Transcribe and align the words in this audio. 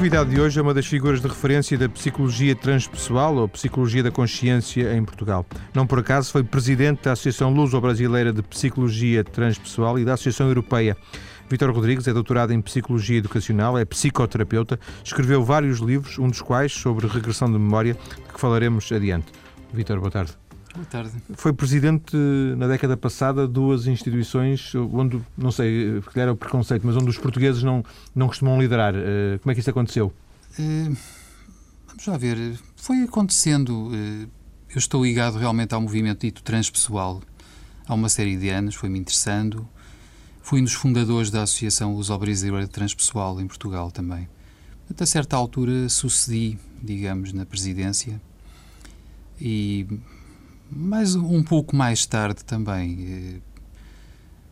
convidado 0.00 0.30
de 0.30 0.40
hoje 0.40 0.58
é 0.58 0.62
uma 0.62 0.72
das 0.72 0.86
figuras 0.86 1.20
de 1.20 1.28
referência 1.28 1.76
da 1.76 1.86
psicologia 1.86 2.56
transpessoal 2.56 3.36
ou 3.36 3.46
psicologia 3.46 4.02
da 4.02 4.10
consciência 4.10 4.96
em 4.96 5.04
Portugal. 5.04 5.44
Não 5.74 5.86
por 5.86 5.98
acaso 5.98 6.32
foi 6.32 6.42
presidente 6.42 7.02
da 7.02 7.12
Associação 7.12 7.52
Luso-Brasileira 7.52 8.32
de 8.32 8.40
Psicologia 8.40 9.22
Transpessoal 9.22 9.98
e 9.98 10.04
da 10.06 10.14
Associação 10.14 10.48
Europeia. 10.48 10.96
Vítor 11.50 11.70
Rodrigues 11.70 12.08
é 12.08 12.14
doutorado 12.14 12.50
em 12.54 12.62
Psicologia 12.62 13.18
Educacional, 13.18 13.76
é 13.76 13.84
psicoterapeuta, 13.84 14.80
escreveu 15.04 15.44
vários 15.44 15.80
livros, 15.80 16.18
um 16.18 16.28
dos 16.28 16.40
quais 16.40 16.72
sobre 16.72 17.06
regressão 17.06 17.52
de 17.52 17.58
memória, 17.58 17.92
de 17.92 18.32
que 18.32 18.40
falaremos 18.40 18.90
adiante. 18.90 19.26
Vítor, 19.70 19.98
boa 20.00 20.10
tarde. 20.10 20.32
Boa 20.74 20.86
tarde. 20.86 21.12
Foi 21.34 21.52
presidente 21.52 22.16
na 22.56 22.68
década 22.68 22.96
passada 22.96 23.46
de 23.46 23.52
duas 23.52 23.86
instituições 23.86 24.72
onde, 24.74 25.20
não 25.36 25.50
sei, 25.50 26.00
porque 26.00 26.20
era 26.20 26.32
o 26.32 26.36
preconceito, 26.36 26.86
mas 26.86 26.96
onde 26.96 27.10
os 27.10 27.18
portugueses 27.18 27.62
não, 27.62 27.84
não 28.14 28.28
costumam 28.28 28.60
liderar. 28.60 28.94
Eh, 28.94 29.38
como 29.42 29.50
é 29.50 29.54
que 29.54 29.60
isso 29.60 29.70
aconteceu? 29.70 30.12
Uh, 30.58 30.96
vamos 31.88 32.06
lá 32.06 32.16
ver. 32.16 32.58
Foi 32.76 33.02
acontecendo. 33.02 33.90
Eu 34.72 34.78
estou 34.78 35.04
ligado 35.04 35.38
realmente 35.38 35.74
ao 35.74 35.80
movimento 35.80 36.20
dito 36.20 36.42
transpessoal 36.42 37.20
há 37.88 37.94
uma 37.94 38.08
série 38.08 38.36
de 38.36 38.48
anos, 38.48 38.76
foi-me 38.76 39.00
interessando. 39.00 39.68
Fui 40.40 40.60
um 40.60 40.64
dos 40.64 40.74
fundadores 40.74 41.30
da 41.30 41.42
Associação 41.42 41.94
Luso-Brasileira 41.96 42.68
Transpessoal 42.68 43.40
em 43.40 43.46
Portugal 43.48 43.90
também. 43.90 44.28
Até 44.88 45.04
certa 45.04 45.36
altura 45.36 45.88
sucedi, 45.88 46.56
digamos, 46.80 47.32
na 47.32 47.44
presidência 47.44 48.20
e 49.40 49.86
mas 50.70 51.14
um 51.14 51.42
pouco 51.42 51.74
mais 51.74 52.06
tarde 52.06 52.44
também 52.44 53.40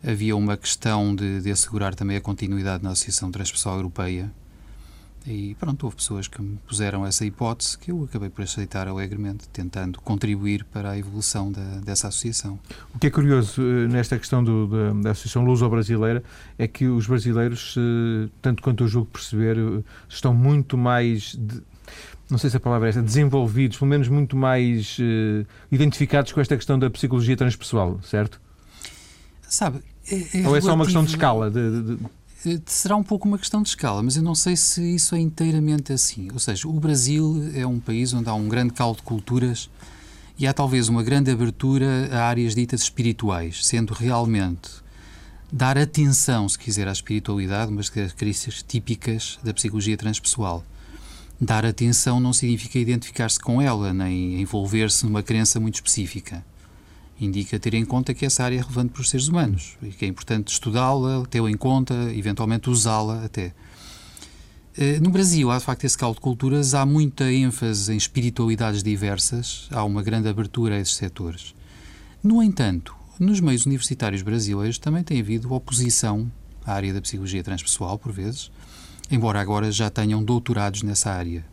eh, 0.03 0.11
havia 0.11 0.35
uma 0.35 0.57
questão 0.57 1.15
de, 1.15 1.41
de, 1.41 1.51
assegurar 1.51 1.95
também 1.95 2.17
a 2.17 2.21
continuidade 2.21 2.83
na 2.83 2.91
Associação 2.91 3.31
Transpessoal 3.31 3.77
Europeia. 3.77 4.31
E 5.27 5.55
pronto, 5.59 5.83
houve 5.83 5.97
pessoas 5.97 6.27
que 6.27 6.41
me 6.41 6.57
puseram 6.65 7.05
essa 7.05 7.25
hipótese 7.25 7.77
que 7.77 7.91
eu 7.91 8.03
acabei 8.05 8.29
por 8.29 8.41
aceitar 8.41 8.87
alegremente, 8.87 9.47
tentando 9.49 9.99
contribuir 10.01 10.63
para 10.63 10.91
a 10.91 10.97
evolução 10.97 11.51
da, 11.51 11.79
dessa 11.81 12.07
associação. 12.07 12.57
O 12.95 12.99
que 12.99 13.07
é 13.07 13.09
curioso 13.09 13.61
eh, 13.61 13.87
nesta 13.87 14.17
questão 14.17 14.43
do, 14.43 14.67
da, 14.67 14.93
da 15.01 15.11
Associação 15.11 15.43
Luso-Brasileira 15.43 16.23
é 16.57 16.67
que 16.67 16.87
os 16.87 17.05
brasileiros, 17.05 17.75
eh, 17.77 18.29
tanto 18.41 18.63
quanto 18.63 18.83
eu 18.83 18.87
julgo 18.87 19.09
perceber, 19.11 19.57
estão 20.07 20.33
muito 20.33 20.77
mais. 20.77 21.35
De 21.35 21.61
não 22.29 22.37
sei 22.37 22.49
se 22.49 22.57
a 22.57 22.59
palavra 22.59 22.87
é 22.87 22.89
essa, 22.89 23.01
desenvolvidos, 23.01 23.77
pelo 23.77 23.89
menos 23.89 24.07
muito 24.07 24.35
mais 24.35 24.97
uh, 24.99 25.45
identificados 25.71 26.31
com 26.31 26.39
esta 26.39 26.55
questão 26.55 26.77
da 26.77 26.89
psicologia 26.89 27.35
transpessoal, 27.35 27.99
certo? 28.03 28.39
Sabe, 29.41 29.81
é, 30.11 30.41
é 30.41 30.47
Ou 30.47 30.55
é 30.55 30.61
só 30.61 30.75
uma 30.75 30.85
questão 30.85 31.03
de 31.03 31.09
escala? 31.09 31.49
De, 31.49 31.71
de, 31.71 31.95
de... 31.95 32.05
Eh, 32.45 32.61
será 32.65 32.95
um 32.95 33.03
pouco 33.03 33.27
uma 33.27 33.37
questão 33.37 33.63
de 33.63 33.69
escala, 33.69 34.03
mas 34.03 34.15
eu 34.15 34.23
não 34.23 34.35
sei 34.35 34.55
se 34.55 34.95
isso 34.95 35.15
é 35.15 35.19
inteiramente 35.19 35.91
assim. 35.91 36.29
Ou 36.31 36.39
seja, 36.39 36.67
o 36.67 36.73
Brasil 36.73 37.49
é 37.55 37.65
um 37.65 37.79
país 37.79 38.13
onde 38.13 38.29
há 38.29 38.33
um 38.33 38.47
grande 38.47 38.73
caldo 38.73 38.97
de 38.97 39.03
culturas 39.03 39.69
e 40.37 40.47
há 40.47 40.53
talvez 40.53 40.87
uma 40.87 41.03
grande 41.03 41.31
abertura 41.31 42.09
a 42.11 42.25
áreas 42.25 42.55
ditas 42.55 42.81
espirituais, 42.81 43.65
sendo 43.65 43.93
realmente 43.93 44.69
dar 45.51 45.77
atenção, 45.77 46.47
se 46.47 46.57
quiser, 46.57 46.87
à 46.87 46.91
espiritualidade, 46.91 47.71
umas 47.71 47.89
características 47.89 48.63
típicas 48.63 49.39
da 49.43 49.53
psicologia 49.53 49.97
transpessoal. 49.97 50.63
Dar 51.41 51.65
atenção 51.65 52.19
não 52.19 52.33
significa 52.33 52.77
identificar-se 52.77 53.39
com 53.39 53.61
ela, 53.61 53.93
nem 53.93 54.41
envolver-se 54.41 55.05
numa 55.05 55.23
crença 55.23 55.59
muito 55.59 55.75
específica. 55.75 56.43
Indica 57.19 57.57
ter 57.57 57.73
em 57.73 57.85
conta 57.85 58.13
que 58.13 58.25
essa 58.25 58.43
área 58.43 58.57
é 58.57 58.59
relevante 58.59 58.91
para 58.91 59.01
os 59.01 59.09
seres 59.09 59.27
humanos 59.27 59.77
e 59.81 59.87
que 59.87 60.03
é 60.03 60.07
importante 60.07 60.51
estudá-la, 60.51 61.25
tê-la 61.27 61.49
em 61.49 61.57
conta, 61.57 61.93
eventualmente 62.13 62.69
usá-la 62.69 63.23
até. 63.23 63.53
Eh, 64.77 64.99
no 64.99 65.09
Brasil, 65.09 65.49
há 65.49 65.57
de 65.57 65.63
facto 65.63 65.83
esse 65.85 65.97
caldo 65.97 66.15
de 66.15 66.21
culturas, 66.21 66.73
há 66.73 66.85
muita 66.85 67.31
ênfase 67.31 67.93
em 67.93 67.97
espiritualidades 67.97 68.83
diversas, 68.83 69.67
há 69.71 69.83
uma 69.83 70.03
grande 70.03 70.27
abertura 70.29 70.75
a 70.75 70.79
esses 70.79 70.95
setores. 70.95 71.53
No 72.21 72.43
entanto, 72.43 72.95
nos 73.19 73.39
meios 73.39 73.65
universitários 73.65 74.21
brasileiros 74.21 74.77
também 74.77 75.03
tem 75.03 75.19
havido 75.19 75.53
oposição 75.53 76.31
à 76.65 76.73
área 76.73 76.93
da 76.93 77.01
psicologia 77.01 77.43
transpessoal, 77.43 77.97
por 77.97 78.11
vezes, 78.11 78.51
embora 79.09 79.39
agora 79.39 79.71
já 79.71 79.89
tenham 79.89 80.23
doutorados 80.23 80.83
nessa 80.83 81.11
área. 81.11 81.45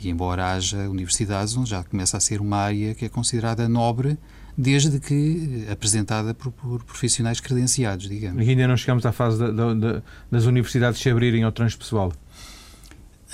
E 0.00 0.08
embora 0.08 0.52
haja 0.52 0.88
universidades 0.88 1.56
onde 1.56 1.70
já 1.70 1.82
começa 1.82 2.16
a 2.16 2.20
ser 2.20 2.40
uma 2.40 2.56
área 2.58 2.94
que 2.94 3.04
é 3.04 3.08
considerada 3.08 3.68
nobre, 3.68 4.18
desde 4.56 5.00
que 5.00 5.66
apresentada 5.70 6.34
por, 6.34 6.52
por 6.52 6.84
profissionais 6.84 7.40
credenciados, 7.40 8.08
digamos. 8.08 8.44
E 8.44 8.50
ainda 8.50 8.68
não 8.68 8.76
chegamos 8.76 9.04
à 9.04 9.12
fase 9.12 9.38
da, 9.38 9.74
da, 9.74 10.02
das 10.30 10.44
universidades 10.44 11.00
se 11.00 11.10
abrirem 11.10 11.42
ao 11.42 11.52
transpessoal? 11.52 12.12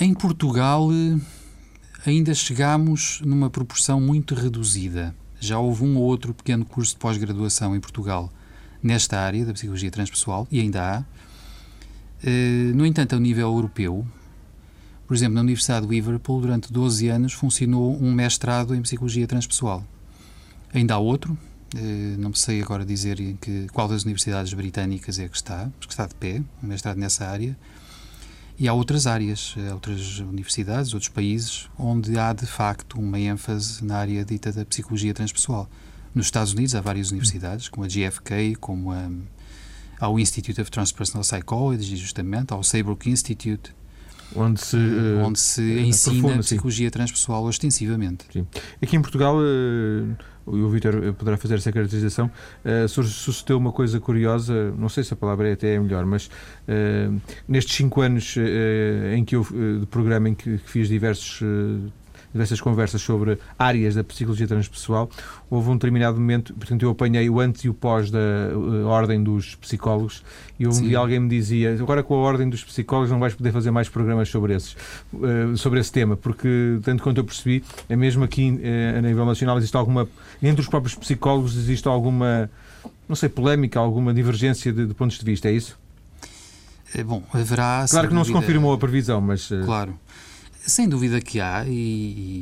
Em 0.00 0.14
Portugal 0.14 0.88
ainda 2.06 2.34
chegamos 2.34 3.20
numa 3.24 3.50
proporção 3.50 4.00
muito 4.00 4.34
reduzida. 4.34 5.14
Já 5.38 5.58
houve 5.58 5.84
um 5.84 5.96
ou 5.96 6.04
outro 6.04 6.32
pequeno 6.32 6.64
curso 6.64 6.92
de 6.92 6.98
pós-graduação 6.98 7.74
em 7.76 7.80
Portugal 7.80 8.32
nesta 8.82 9.18
área 9.18 9.44
da 9.44 9.52
psicologia 9.52 9.90
transpessoal, 9.90 10.48
e 10.50 10.60
ainda 10.60 10.82
há, 10.82 10.98
eh, 11.00 11.04
no 12.74 12.84
entanto, 12.84 13.16
a 13.16 13.20
nível 13.20 13.48
europeu, 13.48 14.06
por 15.10 15.16
exemplo, 15.16 15.34
na 15.34 15.40
Universidade 15.40 15.86
de 15.86 15.92
Liverpool, 15.92 16.40
durante 16.40 16.72
12 16.72 17.08
anos, 17.08 17.32
funcionou 17.32 18.00
um 18.00 18.12
mestrado 18.12 18.76
em 18.76 18.80
Psicologia 18.80 19.26
Transpessoal. 19.26 19.84
Ainda 20.72 20.94
há 20.94 20.98
outro, 20.98 21.36
eh, 21.74 22.14
não 22.16 22.32
sei 22.32 22.62
agora 22.62 22.84
dizer 22.84 23.16
que, 23.40 23.66
qual 23.72 23.88
das 23.88 24.04
universidades 24.04 24.54
britânicas 24.54 25.18
é 25.18 25.26
que 25.26 25.34
está, 25.34 25.68
porque 25.80 25.92
está 25.92 26.06
de 26.06 26.14
pé, 26.14 26.40
um 26.62 26.66
mestrado 26.68 26.96
nessa 26.96 27.26
área. 27.26 27.58
E 28.56 28.68
há 28.68 28.72
outras 28.72 29.08
áreas, 29.08 29.56
eh, 29.58 29.72
outras 29.72 30.20
universidades, 30.20 30.94
outros 30.94 31.08
países, 31.08 31.68
onde 31.76 32.16
há 32.16 32.32
de 32.32 32.46
facto 32.46 32.96
uma 33.00 33.18
ênfase 33.18 33.84
na 33.84 33.96
área 33.96 34.24
dita 34.24 34.52
da 34.52 34.64
psicologia 34.64 35.12
transpessoal. 35.12 35.68
Nos 36.14 36.26
Estados 36.26 36.52
Unidos 36.52 36.76
há 36.76 36.80
várias 36.80 37.10
universidades, 37.10 37.68
como 37.68 37.84
a 37.84 37.88
GFK, 37.88 38.54
como 38.60 38.92
a 38.92 39.10
ao 40.00 40.18
Institute 40.18 40.60
of 40.60 40.70
Transpersonal 40.70 41.22
Psychology, 41.22 41.96
justamente, 41.96 42.52
ao 42.52 42.62
Saybrook 42.62 43.08
Institute, 43.08 43.72
onde 44.34 44.60
se, 44.60 44.76
uh, 44.76 45.24
onde 45.24 45.38
se 45.38 45.80
ensina 45.80 46.38
psicologia 46.38 46.86
sim. 46.86 46.92
transpessoal 46.92 47.44
ostensivamente. 47.44 48.24
Sim. 48.32 48.46
Aqui 48.82 48.96
em 48.96 49.02
Portugal, 49.02 49.36
uh, 49.36 50.16
o 50.46 50.68
Vítor 50.68 51.12
poderá 51.14 51.36
fazer 51.36 51.56
essa 51.56 51.70
caracterização, 51.70 52.30
uh, 52.64 52.88
sucedeu 52.88 53.58
uma 53.58 53.72
coisa 53.72 54.00
curiosa, 54.00 54.72
não 54.72 54.88
sei 54.88 55.04
se 55.04 55.12
a 55.12 55.16
palavra 55.16 55.48
é 55.48 55.52
até 55.52 55.74
é 55.74 55.78
melhor, 55.78 56.06
mas 56.06 56.26
uh, 56.26 57.20
nestes 57.46 57.76
cinco 57.76 58.00
anos 58.00 58.36
em 59.14 59.24
que 59.24 59.36
eu, 59.36 59.46
de 59.80 59.86
programa 59.86 60.28
em 60.28 60.34
que, 60.34 60.58
que 60.58 60.70
fiz 60.70 60.88
diversos 60.88 61.42
dessas 62.32 62.60
conversas 62.60 63.02
sobre 63.02 63.38
áreas 63.58 63.94
da 63.94 64.04
psicologia 64.04 64.46
transpessoal, 64.46 65.10
houve 65.48 65.70
um 65.70 65.74
determinado 65.74 66.18
momento, 66.18 66.54
portanto, 66.54 66.82
eu 66.82 66.90
apanhei 66.90 67.28
o 67.28 67.40
antes 67.40 67.64
e 67.64 67.68
o 67.68 67.74
pós 67.74 68.10
da 68.10 68.18
uh, 68.18 68.86
ordem 68.86 69.22
dos 69.22 69.54
psicólogos 69.56 70.22
e 70.58 70.66
um 70.66 70.70
dia 70.70 70.98
alguém 70.98 71.18
me 71.18 71.28
dizia: 71.28 71.72
agora 71.72 72.02
com 72.02 72.14
a 72.14 72.18
ordem 72.18 72.48
dos 72.48 72.62
psicólogos 72.62 73.10
não 73.10 73.18
vais 73.18 73.34
poder 73.34 73.52
fazer 73.52 73.70
mais 73.70 73.88
programas 73.88 74.28
sobre, 74.28 74.54
esses, 74.54 74.76
uh, 75.12 75.56
sobre 75.56 75.80
esse 75.80 75.90
tema, 75.90 76.16
porque, 76.16 76.78
tanto 76.82 77.02
quanto 77.02 77.18
eu 77.18 77.24
percebi, 77.24 77.64
é 77.88 77.96
mesmo 77.96 78.22
aqui 78.24 78.50
uh, 78.50 78.98
a 78.98 79.00
nível 79.00 79.24
nacional, 79.24 79.58
existe 79.58 79.76
alguma. 79.76 80.08
Entre 80.42 80.60
os 80.60 80.68
próprios 80.68 80.94
psicólogos, 80.94 81.56
existe 81.56 81.86
alguma, 81.88 82.50
não 83.08 83.16
sei, 83.16 83.28
polémica, 83.28 83.80
alguma 83.80 84.14
divergência 84.14 84.72
de, 84.72 84.86
de 84.86 84.94
pontos 84.94 85.18
de 85.18 85.24
vista, 85.24 85.48
é 85.48 85.52
isso? 85.52 85.78
Bom, 87.06 87.22
haverá. 87.32 87.86
Claro 87.88 88.08
que 88.08 88.14
não 88.14 88.24
se 88.24 88.32
confirmou 88.32 88.72
a 88.72 88.78
previsão, 88.78 89.20
mas. 89.20 89.48
Claro. 89.64 89.94
Sem 90.70 90.88
dúvida 90.88 91.20
que 91.20 91.40
há, 91.40 91.64
e, 91.66 91.70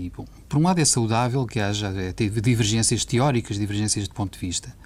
e 0.06 0.12
bom, 0.14 0.26
por 0.46 0.58
um 0.58 0.62
lado 0.62 0.78
é 0.78 0.84
saudável 0.84 1.46
que 1.46 1.58
haja 1.58 1.88
é, 1.96 2.12
divergências 2.12 3.02
teóricas, 3.02 3.58
divergências 3.58 4.06
de 4.06 4.12
ponto 4.12 4.34
de 4.34 4.38
vista. 4.38 4.76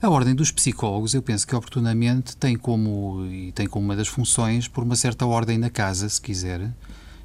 A 0.00 0.08
Ordem 0.08 0.32
dos 0.32 0.52
Psicólogos, 0.52 1.12
eu 1.12 1.20
penso 1.20 1.44
que 1.44 1.56
oportunamente 1.56 2.36
tem 2.36 2.56
como, 2.56 3.26
e 3.26 3.50
tem 3.50 3.66
como 3.66 3.84
uma 3.84 3.96
das 3.96 4.06
funções, 4.06 4.68
por 4.68 4.84
uma 4.84 4.94
certa 4.94 5.26
ordem 5.26 5.58
na 5.58 5.70
casa, 5.70 6.08
se 6.08 6.20
quiser, 6.20 6.72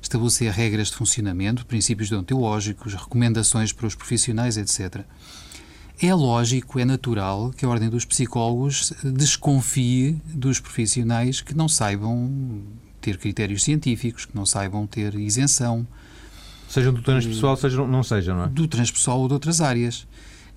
estabelecer 0.02 0.52
regras 0.52 0.88
de 0.88 0.96
funcionamento, 0.96 1.68
princípios 1.68 2.10
deontológicos, 2.10 2.96
recomendações 2.96 3.72
para 3.72 3.86
os 3.86 3.94
profissionais, 3.94 4.58
etc. 4.58 5.06
É 6.02 6.16
lógico, 6.16 6.80
é 6.80 6.86
natural 6.86 7.52
que 7.56 7.64
a 7.64 7.70
Ordem 7.70 7.90
dos 7.90 8.06
Psicólogos 8.06 8.92
desconfie 9.04 10.20
dos 10.26 10.60
profissionais 10.60 11.42
que 11.42 11.56
não 11.56 11.70
saibam 11.70 12.64
ter 13.08 13.18
critérios 13.18 13.64
científicos, 13.64 14.26
que 14.26 14.36
não 14.36 14.46
saibam 14.46 14.86
ter 14.86 15.16
isenção. 15.16 15.88
Sejam 16.68 16.94
do 16.94 17.02
transpessoal, 17.02 17.56
sejam, 17.56 17.88
não 17.88 18.04
sejam, 18.04 18.36
não 18.36 18.44
é? 18.44 18.48
Do 18.50 18.68
transpessoal 18.68 19.22
ou 19.22 19.28
de 19.30 19.34
outras 19.34 19.62
áreas. 19.62 20.06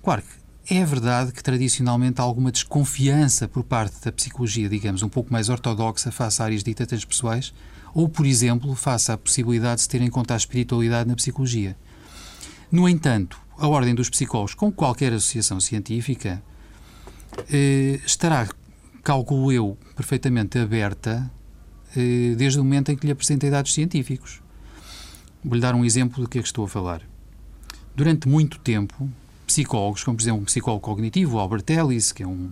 Claro 0.03 0.21
que 0.21 0.73
é 0.75 0.83
verdade 0.83 1.31
que 1.31 1.41
tradicionalmente 1.41 2.19
há 2.19 2.23
alguma 2.23 2.51
desconfiança 2.51 3.47
por 3.47 3.63
parte 3.63 4.03
da 4.03 4.11
psicologia, 4.11 4.67
digamos, 4.67 5.01
um 5.01 5.07
pouco 5.07 5.31
mais 5.31 5.47
ortodoxa 5.47 6.11
face 6.11 6.41
a 6.41 6.45
áreas 6.45 6.61
ditas 6.61 6.87
transpessoais, 6.87 7.53
ou, 7.93 8.09
por 8.09 8.25
exemplo, 8.25 8.75
face 8.75 9.09
à 9.09 9.17
possibilidade 9.17 9.75
de 9.77 9.81
se 9.83 9.89
ter 9.89 10.01
em 10.01 10.09
conta 10.09 10.33
a 10.33 10.37
espiritualidade 10.37 11.07
na 11.07 11.15
psicologia. 11.15 11.77
No 12.69 12.87
entanto, 12.89 13.39
a 13.57 13.67
Ordem 13.67 13.95
dos 13.95 14.09
Psicólogos, 14.09 14.55
como 14.55 14.73
qualquer 14.73 15.13
associação 15.13 15.59
científica, 15.61 16.43
eh, 17.51 17.99
estará, 18.05 18.47
calculo 19.03 19.51
eu, 19.53 19.77
perfeitamente 19.95 20.59
aberta 20.59 21.31
desde 22.37 22.59
o 22.59 22.63
momento 22.63 22.91
em 22.91 22.95
que 22.95 23.05
lhe 23.05 23.11
apresentei 23.11 23.49
dados 23.49 23.73
científicos. 23.73 24.41
Vou-lhe 25.43 25.61
dar 25.61 25.75
um 25.75 25.83
exemplo 25.83 26.21
do 26.21 26.29
que 26.29 26.39
é 26.39 26.41
que 26.41 26.47
estou 26.47 26.65
a 26.65 26.67
falar. 26.67 27.01
Durante 27.95 28.27
muito 28.27 28.59
tempo, 28.59 29.09
psicólogos, 29.45 30.03
como 30.03 30.15
por 30.15 30.23
exemplo 30.23 30.41
um 30.41 30.45
psicólogo 30.45 30.81
cognitivo, 30.81 31.39
Albert 31.39 31.65
Ellis, 31.67 32.11
que 32.11 32.23
é 32.23 32.27
um 32.27 32.49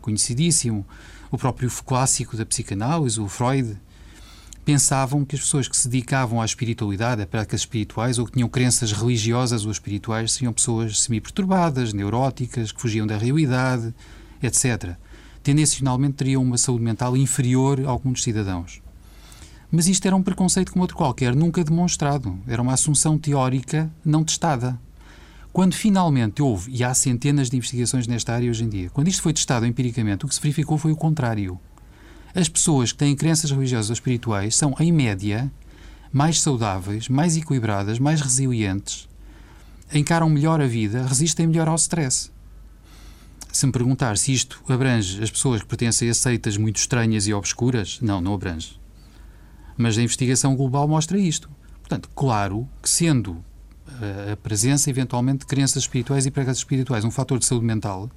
conhecidíssimo, 0.00 0.86
o 1.30 1.38
próprio 1.38 1.70
clássico 1.86 2.36
da 2.36 2.44
psicanálise, 2.44 3.18
o 3.18 3.26
Freud, 3.26 3.78
pensavam 4.64 5.24
que 5.24 5.34
as 5.34 5.40
pessoas 5.40 5.66
que 5.66 5.76
se 5.76 5.88
dedicavam 5.88 6.42
à 6.42 6.44
espiritualidade, 6.44 7.22
a 7.22 7.26
práticas 7.26 7.62
espirituais, 7.62 8.18
ou 8.18 8.26
que 8.26 8.32
tinham 8.32 8.48
crenças 8.48 8.92
religiosas 8.92 9.64
ou 9.64 9.72
espirituais, 9.72 10.32
seriam 10.32 10.52
pessoas 10.52 11.00
semi-perturbadas, 11.00 11.92
neuróticas, 11.94 12.70
que 12.70 12.80
fugiam 12.80 13.06
da 13.06 13.16
realidade, 13.16 13.94
etc. 14.42 14.96
Tendencionalmente 15.42 16.14
teriam 16.14 16.42
uma 16.42 16.58
saúde 16.58 16.84
mental 16.84 17.16
inferior 17.16 17.80
a 17.80 17.88
alguns 17.88 18.22
cidadãos. 18.22 18.81
Mas 19.74 19.88
isto 19.88 20.04
era 20.04 20.14
um 20.14 20.22
preconceito 20.22 20.70
como 20.70 20.82
outro 20.82 20.98
qualquer, 20.98 21.34
nunca 21.34 21.64
demonstrado. 21.64 22.38
Era 22.46 22.60
uma 22.60 22.74
assunção 22.74 23.16
teórica 23.16 23.90
não 24.04 24.22
testada. 24.22 24.78
Quando 25.50 25.72
finalmente 25.72 26.42
houve, 26.42 26.70
e 26.70 26.84
há 26.84 26.92
centenas 26.92 27.48
de 27.48 27.56
investigações 27.56 28.06
nesta 28.06 28.34
área 28.34 28.50
hoje 28.50 28.64
em 28.64 28.68
dia, 28.68 28.90
quando 28.90 29.08
isto 29.08 29.22
foi 29.22 29.32
testado 29.32 29.64
empiricamente, 29.64 30.26
o 30.26 30.28
que 30.28 30.34
se 30.34 30.42
verificou 30.42 30.76
foi 30.76 30.92
o 30.92 30.96
contrário. 30.96 31.58
As 32.34 32.50
pessoas 32.50 32.92
que 32.92 32.98
têm 32.98 33.16
crenças 33.16 33.50
religiosas 33.50 33.88
ou 33.88 33.94
espirituais 33.94 34.54
são, 34.54 34.74
em 34.78 34.92
média, 34.92 35.50
mais 36.12 36.42
saudáveis, 36.42 37.08
mais 37.08 37.34
equilibradas, 37.38 37.98
mais 37.98 38.20
resilientes, 38.20 39.08
encaram 39.90 40.28
melhor 40.28 40.60
a 40.60 40.66
vida, 40.66 41.06
resistem 41.06 41.46
melhor 41.46 41.68
ao 41.68 41.76
stress. 41.76 42.30
Se 43.50 43.64
me 43.64 43.72
perguntar 43.72 44.18
se 44.18 44.34
isto 44.34 44.62
abrange 44.68 45.22
as 45.22 45.30
pessoas 45.30 45.62
que 45.62 45.68
pertencem 45.68 46.10
a 46.10 46.14
seitas 46.14 46.58
muito 46.58 46.76
estranhas 46.76 47.26
e 47.26 47.32
obscuras, 47.32 47.98
não, 48.02 48.20
não 48.20 48.34
abrange. 48.34 48.81
Mas 49.82 49.98
a 49.98 50.02
investigação 50.02 50.54
global 50.54 50.86
mostra 50.86 51.18
isto. 51.18 51.50
Portanto, 51.80 52.08
claro 52.14 52.68
que 52.80 52.88
sendo 52.88 53.44
eh, 54.00 54.32
a 54.32 54.36
presença, 54.36 54.88
eventualmente, 54.88 55.40
de 55.40 55.46
crenças 55.46 55.82
espirituais 55.82 56.24
e 56.24 56.30
práticas 56.30 56.58
espirituais 56.58 57.04
um 57.04 57.10
fator 57.10 57.38
de 57.38 57.44
saúde 57.44 57.66
mental, 57.66 58.10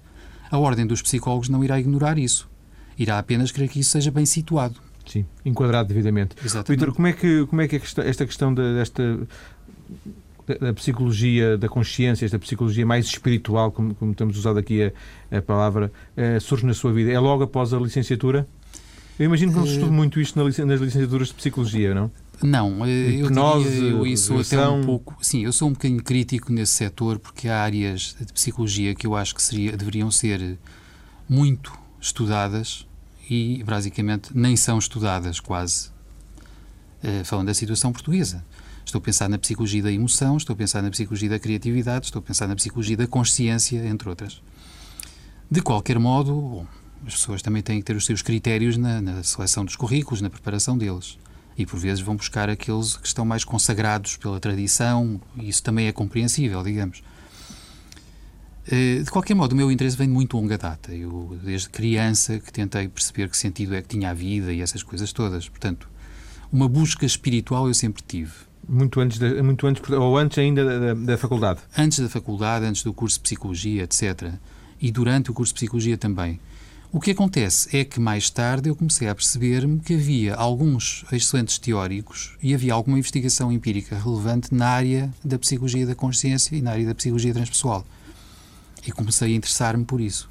a 0.49 0.57
ordem 0.57 0.85
dos 0.85 1.01
psicólogos 1.01 1.49
não 1.49 1.63
irá 1.63 1.79
ignorar 1.79 2.17
isso 2.17 2.47
irá 2.97 3.19
apenas 3.19 3.51
querer 3.51 3.67
que 3.67 3.79
isso 3.79 3.91
seja 3.91 4.11
bem 4.11 4.25
situado. 4.25 4.75
Sim, 5.05 5.25
enquadrado 5.45 5.89
devidamente. 5.89 6.35
Exatamente. 6.43 6.79
Vitor, 6.79 6.95
como 6.95 7.07
é 7.07 7.13
que, 7.13 7.45
como 7.45 7.61
é 7.61 7.67
que 7.67 7.75
esta 7.75 8.25
questão 8.25 8.53
desta 8.53 9.19
da 10.59 10.73
psicologia 10.73 11.57
da 11.57 11.67
consciência, 11.67 12.23
esta 12.23 12.37
psicologia 12.37 12.85
mais 12.85 13.07
espiritual, 13.07 13.71
como, 13.71 13.95
como 13.95 14.13
temos 14.13 14.37
usado 14.37 14.59
aqui 14.59 14.83
a, 15.31 15.37
a 15.37 15.41
palavra, 15.41 15.91
eh, 16.15 16.39
surge 16.39 16.65
na 16.65 16.73
sua 16.73 16.93
vida? 16.93 17.11
É 17.11 17.19
logo 17.19 17.43
após 17.43 17.73
a 17.73 17.79
licenciatura? 17.79 18.47
Eu 19.17 19.25
imagino 19.25 19.51
que 19.51 19.57
não 19.57 19.65
se 19.65 19.73
estude 19.73 19.91
eh, 19.91 19.95
muito 19.95 20.19
isto 20.19 20.37
nas 20.37 20.81
licenciaturas 20.81 21.29
de 21.29 21.33
psicologia, 21.35 21.95
não? 21.95 22.11
Não, 22.43 22.85
eh, 22.85 23.21
eu, 23.21 23.27
Hipnose, 23.27 23.69
diria, 23.69 23.91
eu 23.91 24.17
sou 24.17 24.39
até 24.41 24.67
um 24.67 24.83
pouco. 24.83 25.17
Sim, 25.21 25.45
eu 25.45 25.53
sou 25.53 25.69
um 25.69 25.71
bocadinho 25.71 26.03
crítico 26.03 26.51
nesse 26.51 26.73
setor 26.73 27.17
porque 27.17 27.47
há 27.47 27.61
áreas 27.61 28.15
de 28.19 28.33
psicologia 28.33 28.93
que 28.93 29.07
eu 29.07 29.15
acho 29.15 29.33
que 29.33 29.41
seria, 29.41 29.77
deveriam 29.77 30.11
ser 30.11 30.57
muito 31.29 31.71
estudadas 31.99 32.85
e, 33.29 33.63
basicamente, 33.63 34.29
nem 34.35 34.55
são 34.55 34.77
estudadas 34.77 35.39
quase. 35.39 35.89
Uh, 37.03 37.23
falando 37.23 37.47
da 37.47 37.53
situação 37.53 37.91
portuguesa. 37.91 38.43
Estou 38.83 38.99
a 38.99 39.01
pensar 39.01 39.29
na 39.29 39.37
psicologia 39.37 39.81
da 39.81 39.91
emoção, 39.91 40.37
estou 40.37 40.53
a 40.53 40.57
pensar 40.57 40.81
na 40.81 40.89
psicologia 40.89 41.29
da 41.29 41.39
criatividade, 41.39 42.05
estou 42.05 42.19
a 42.19 42.23
pensar 42.23 42.47
na 42.47 42.55
psicologia 42.55 42.97
da 42.97 43.07
consciência, 43.07 43.85
entre 43.87 44.09
outras. 44.09 44.41
De 45.49 45.61
qualquer 45.61 45.99
modo, 45.99 46.33
bom, 46.33 46.67
as 47.05 47.13
pessoas 47.13 47.41
também 47.41 47.61
têm 47.61 47.79
que 47.79 47.85
ter 47.85 47.95
os 47.95 48.05
seus 48.05 48.21
critérios 48.21 48.77
na, 48.77 49.01
na, 49.01 49.23
seleção 49.23 49.65
dos 49.65 49.75
currículos, 49.75 50.21
na 50.21 50.29
preparação 50.29 50.77
deles. 50.77 51.17
E 51.57 51.65
por 51.65 51.79
vezes 51.79 52.01
vão 52.01 52.15
buscar 52.15 52.49
aqueles 52.49 52.97
que 52.97 53.07
estão 53.07 53.25
mais 53.25 53.43
consagrados 53.43 54.17
pela 54.17 54.39
tradição, 54.39 55.21
e 55.37 55.47
isso 55.47 55.63
também 55.63 55.87
é 55.87 55.91
compreensível, 55.91 56.61
digamos. 56.63 57.01
Eh, 58.67 59.01
de 59.03 59.11
qualquer 59.11 59.35
modo, 59.35 59.53
o 59.53 59.55
meu 59.55 59.71
interesse 59.71 59.95
vem 59.95 60.07
de 60.07 60.13
muito 60.13 60.35
longa 60.35 60.57
data. 60.57 60.93
Eu, 60.93 61.37
desde 61.43 61.69
criança, 61.69 62.39
que 62.39 62.51
tentei 62.51 62.87
perceber 62.87 63.29
que 63.29 63.37
sentido 63.37 63.75
é 63.75 63.81
que 63.81 63.87
tinha 63.87 64.09
a 64.09 64.13
vida 64.13 64.51
e 64.51 64.61
essas 64.61 64.81
coisas 64.81 65.13
todas. 65.13 65.47
Portanto, 65.47 65.87
uma 66.51 66.67
busca 66.67 67.05
espiritual 67.05 67.67
eu 67.67 67.73
sempre 67.73 68.03
tive. 68.05 68.31
Muito 68.67 68.99
antes, 68.99 69.19
de, 69.19 69.41
muito 69.43 69.67
antes 69.67 69.87
ou 69.91 70.17
antes 70.17 70.37
ainda 70.39 70.65
da, 70.65 70.93
da, 70.93 71.17
faculdade? 71.17 71.59
Antes 71.77 71.99
da 71.99 72.09
faculdade, 72.09 72.65
antes 72.65 72.81
do 72.81 72.91
curso 72.91 73.17
de 73.17 73.23
Psicologia, 73.23 73.83
etc. 73.83 74.33
E 74.81 74.91
durante 74.91 75.29
o 75.29 75.33
curso 75.33 75.53
de 75.53 75.57
Psicologia 75.57 75.97
também. 75.97 76.39
O 76.95 76.99
que 77.01 77.11
acontece 77.11 77.75
é 77.75 77.83
que 77.83 77.99
mais 77.99 78.29
tarde 78.29 78.69
eu 78.69 78.75
comecei 78.75 79.09
a 79.09 79.13
perceber-me 79.13 79.81
que 79.81 79.95
havia 79.95 80.33
alguns 80.33 81.03
excelentes 81.11 81.59
teóricos 81.59 82.37
e 82.41 82.55
havia 82.55 82.73
alguma 82.73 82.97
investigação 82.97 83.51
empírica 83.51 83.99
relevante 83.99 84.55
na 84.55 84.69
área 84.69 85.13
da 85.21 85.37
psicologia 85.37 85.85
da 85.85 85.93
consciência 85.93 86.55
e 86.55 86.61
na 86.61 86.71
área 86.71 86.85
da 86.85 86.95
psicologia 86.95 87.33
transpessoal. 87.33 87.85
E 88.87 88.93
comecei 88.93 89.33
a 89.33 89.35
interessar-me 89.35 89.83
por 89.83 89.99
isso. 89.99 90.29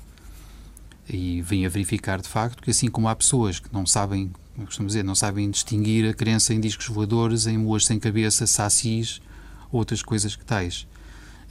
E 1.07 1.43
vim 1.43 1.67
a 1.67 1.69
verificar, 1.69 2.19
de 2.23 2.31
facto, 2.31 2.63
que 2.63 2.71
assim 2.71 2.89
como 2.89 3.09
há 3.09 3.15
pessoas 3.15 3.61
que 3.61 3.71
não 3.71 3.85
sabem, 3.85 4.33
como 4.55 4.67
costumo 4.67 4.89
dizer, 4.89 5.05
não 5.05 5.15
sabem 5.15 5.51
distinguir 5.51 6.09
a 6.09 6.15
crença 6.15 6.55
em 6.55 6.61
discos 6.61 6.87
voadores, 6.87 7.47
em 7.47 7.59
moas 7.59 7.85
sem 7.85 8.01
cabeça, 8.01 8.47
sacis, 8.47 9.21
outras 9.71 10.03
coisas 10.03 10.35
que 10.35 10.47
tais, 10.47 10.87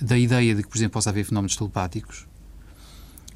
da 0.02 0.18
ideia 0.18 0.56
de 0.56 0.64
que, 0.64 0.70
por 0.70 0.76
exemplo, 0.76 0.94
possa 0.94 1.12
haver 1.12 1.24
fenómenos 1.24 1.56
telepáticos, 1.56 2.26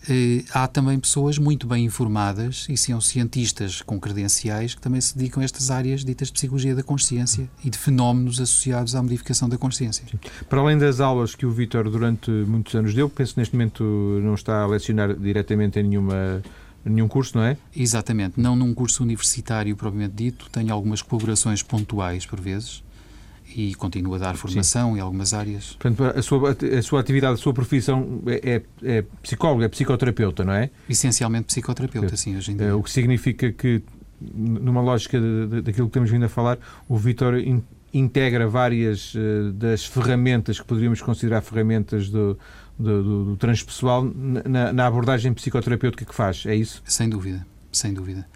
eh, 0.09 0.43
há 0.53 0.67
também 0.67 0.99
pessoas 0.99 1.37
muito 1.37 1.67
bem 1.67 1.85
informadas 1.85 2.65
e 2.69 2.77
são 2.77 2.99
cientistas 3.01 3.81
com 3.81 3.99
credenciais 3.99 4.73
que 4.73 4.81
também 4.81 5.01
se 5.01 5.17
dedicam 5.17 5.41
a 5.41 5.43
estas 5.45 5.69
áreas 5.69 6.03
ditas 6.03 6.27
de 6.27 6.33
psicologia 6.33 6.75
da 6.75 6.83
consciência 6.83 7.49
e 7.63 7.69
de 7.69 7.77
fenómenos 7.77 8.39
associados 8.39 8.95
à 8.95 9.01
modificação 9.01 9.49
da 9.49 9.57
consciência. 9.57 10.05
Sim. 10.09 10.17
Para 10.49 10.61
além 10.61 10.77
das 10.77 10.99
aulas 10.99 11.35
que 11.35 11.45
o 11.45 11.51
Vítor 11.51 11.89
durante 11.89 12.31
muitos 12.31 12.73
anos 12.75 12.93
deu, 12.93 13.09
penso 13.09 13.33
que 13.33 13.39
neste 13.39 13.55
momento 13.55 13.83
não 14.23 14.33
está 14.33 14.61
a 14.61 14.67
lecionar 14.67 15.13
diretamente 15.13 15.79
em 15.79 15.83
nenhuma 15.83 16.41
nenhum 16.89 17.07
curso, 17.07 17.37
não 17.37 17.43
é? 17.43 17.57
Exatamente, 17.75 18.39
não 18.39 18.55
num 18.55 18.73
curso 18.73 19.03
universitário 19.03 19.75
propriamente 19.75 20.15
dito, 20.15 20.49
tenho 20.49 20.71
algumas 20.73 21.01
colaborações 21.01 21.61
pontuais 21.61 22.25
por 22.25 22.39
vezes, 22.39 22.81
e 23.55 23.73
continua 23.75 24.17
a 24.17 24.19
dar 24.19 24.35
formação 24.35 24.91
Sim. 24.91 24.97
em 24.97 25.01
algumas 25.01 25.33
áreas. 25.33 25.77
Portanto, 25.79 26.03
a 26.03 26.21
sua, 26.21 26.55
a 26.77 26.81
sua 26.81 26.99
atividade, 26.99 27.33
a 27.35 27.37
sua 27.37 27.53
profissão 27.53 28.21
é, 28.27 28.61
é, 28.83 28.97
é 28.97 29.05
psicólogo, 29.21 29.63
é 29.63 29.67
psicoterapeuta, 29.67 30.43
não 30.43 30.53
é? 30.53 30.69
Essencialmente 30.89 31.45
psicoterapeuta, 31.45 32.13
é. 32.13 32.17
sim, 32.17 32.35
hoje 32.35 32.51
em 32.51 32.57
dia. 32.57 32.75
O 32.75 32.83
que 32.83 32.91
significa 32.91 33.51
que, 33.51 33.81
numa 34.19 34.81
lógica 34.81 35.19
de, 35.19 35.47
de, 35.47 35.61
daquilo 35.61 35.87
que 35.87 35.93
temos 35.93 36.09
vindo 36.09 36.25
a 36.25 36.29
falar, 36.29 36.57
o 36.87 36.97
Vítor 36.97 37.39
in, 37.39 37.63
integra 37.93 38.47
várias 38.47 39.15
uh, 39.15 39.51
das 39.53 39.85
ferramentas 39.85 40.59
que 40.59 40.65
poderíamos 40.65 41.01
considerar 41.01 41.41
ferramentas 41.41 42.09
do, 42.09 42.37
do, 42.77 43.03
do, 43.03 43.25
do 43.25 43.37
transpessoal 43.37 44.03
na, 44.03 44.73
na 44.73 44.85
abordagem 44.85 45.33
psicoterapêutica 45.33 46.05
que 46.05 46.13
faz, 46.13 46.45
é 46.45 46.55
isso? 46.55 46.81
Sem 46.85 47.09
dúvida, 47.09 47.45
sem 47.71 47.93
dúvida 47.93 48.27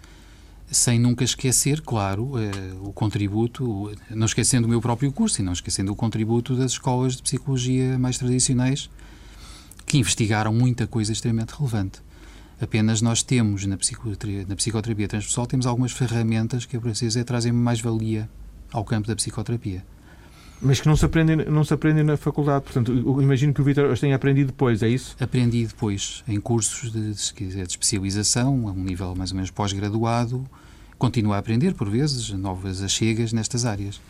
sem 0.72 0.98
nunca 0.98 1.22
esquecer, 1.22 1.82
claro, 1.82 2.32
eh, 2.38 2.50
o 2.80 2.92
contributo, 2.92 3.92
não 4.10 4.24
esquecendo 4.24 4.66
o 4.66 4.70
meu 4.70 4.80
próprio 4.80 5.12
curso 5.12 5.40
e 5.40 5.44
não 5.44 5.52
esquecendo 5.52 5.92
o 5.92 5.96
contributo 5.96 6.56
das 6.56 6.72
escolas 6.72 7.16
de 7.16 7.22
psicologia 7.22 7.98
mais 7.98 8.16
tradicionais 8.16 8.90
que 9.84 9.98
investigaram 9.98 10.52
muita 10.52 10.86
coisa 10.86 11.12
extremamente 11.12 11.50
relevante. 11.50 12.00
Apenas 12.60 13.02
nós 13.02 13.22
temos 13.22 13.66
na 13.66 13.76
psicoterapia, 13.76 14.46
na 14.48 14.56
psicoterapia 14.56 15.08
transpessoal 15.08 15.46
temos 15.46 15.66
algumas 15.66 15.92
ferramentas 15.92 16.64
que, 16.64 16.78
por 16.78 16.90
assim 16.90 17.06
dizer, 17.06 17.24
trazem 17.24 17.52
mais 17.52 17.80
valia 17.80 18.28
ao 18.72 18.84
campo 18.84 19.06
da 19.06 19.14
psicoterapia. 19.14 19.84
Mas 20.60 20.80
que 20.80 20.86
não 20.86 20.94
se 20.94 21.04
aprendem, 21.04 21.36
não 21.50 21.64
se 21.64 21.74
aprendem 21.74 22.04
na 22.04 22.16
faculdade. 22.16 22.64
Portanto, 22.64 22.92
imagino 23.20 23.52
que 23.52 23.60
o 23.60 23.64
Vitor 23.64 23.90
as 23.90 23.98
tenha 23.98 24.14
aprendido 24.14 24.46
depois, 24.46 24.80
é 24.82 24.88
isso? 24.88 25.16
Aprendi 25.18 25.66
depois, 25.66 26.22
em 26.28 26.40
cursos 26.40 26.92
de, 26.92 27.12
de, 27.12 27.48
de 27.50 27.62
especialização, 27.62 28.68
a 28.68 28.70
um 28.70 28.84
nível 28.84 29.12
mais 29.16 29.32
ou 29.32 29.36
menos 29.36 29.50
pós-graduado. 29.50 30.48
Continuo 31.02 31.32
a 31.32 31.38
aprender, 31.38 31.74
por 31.74 31.90
vezes, 31.90 32.30
novas 32.30 32.80
achegas 32.80 33.32
nestas 33.32 33.64
áreas. 33.64 34.00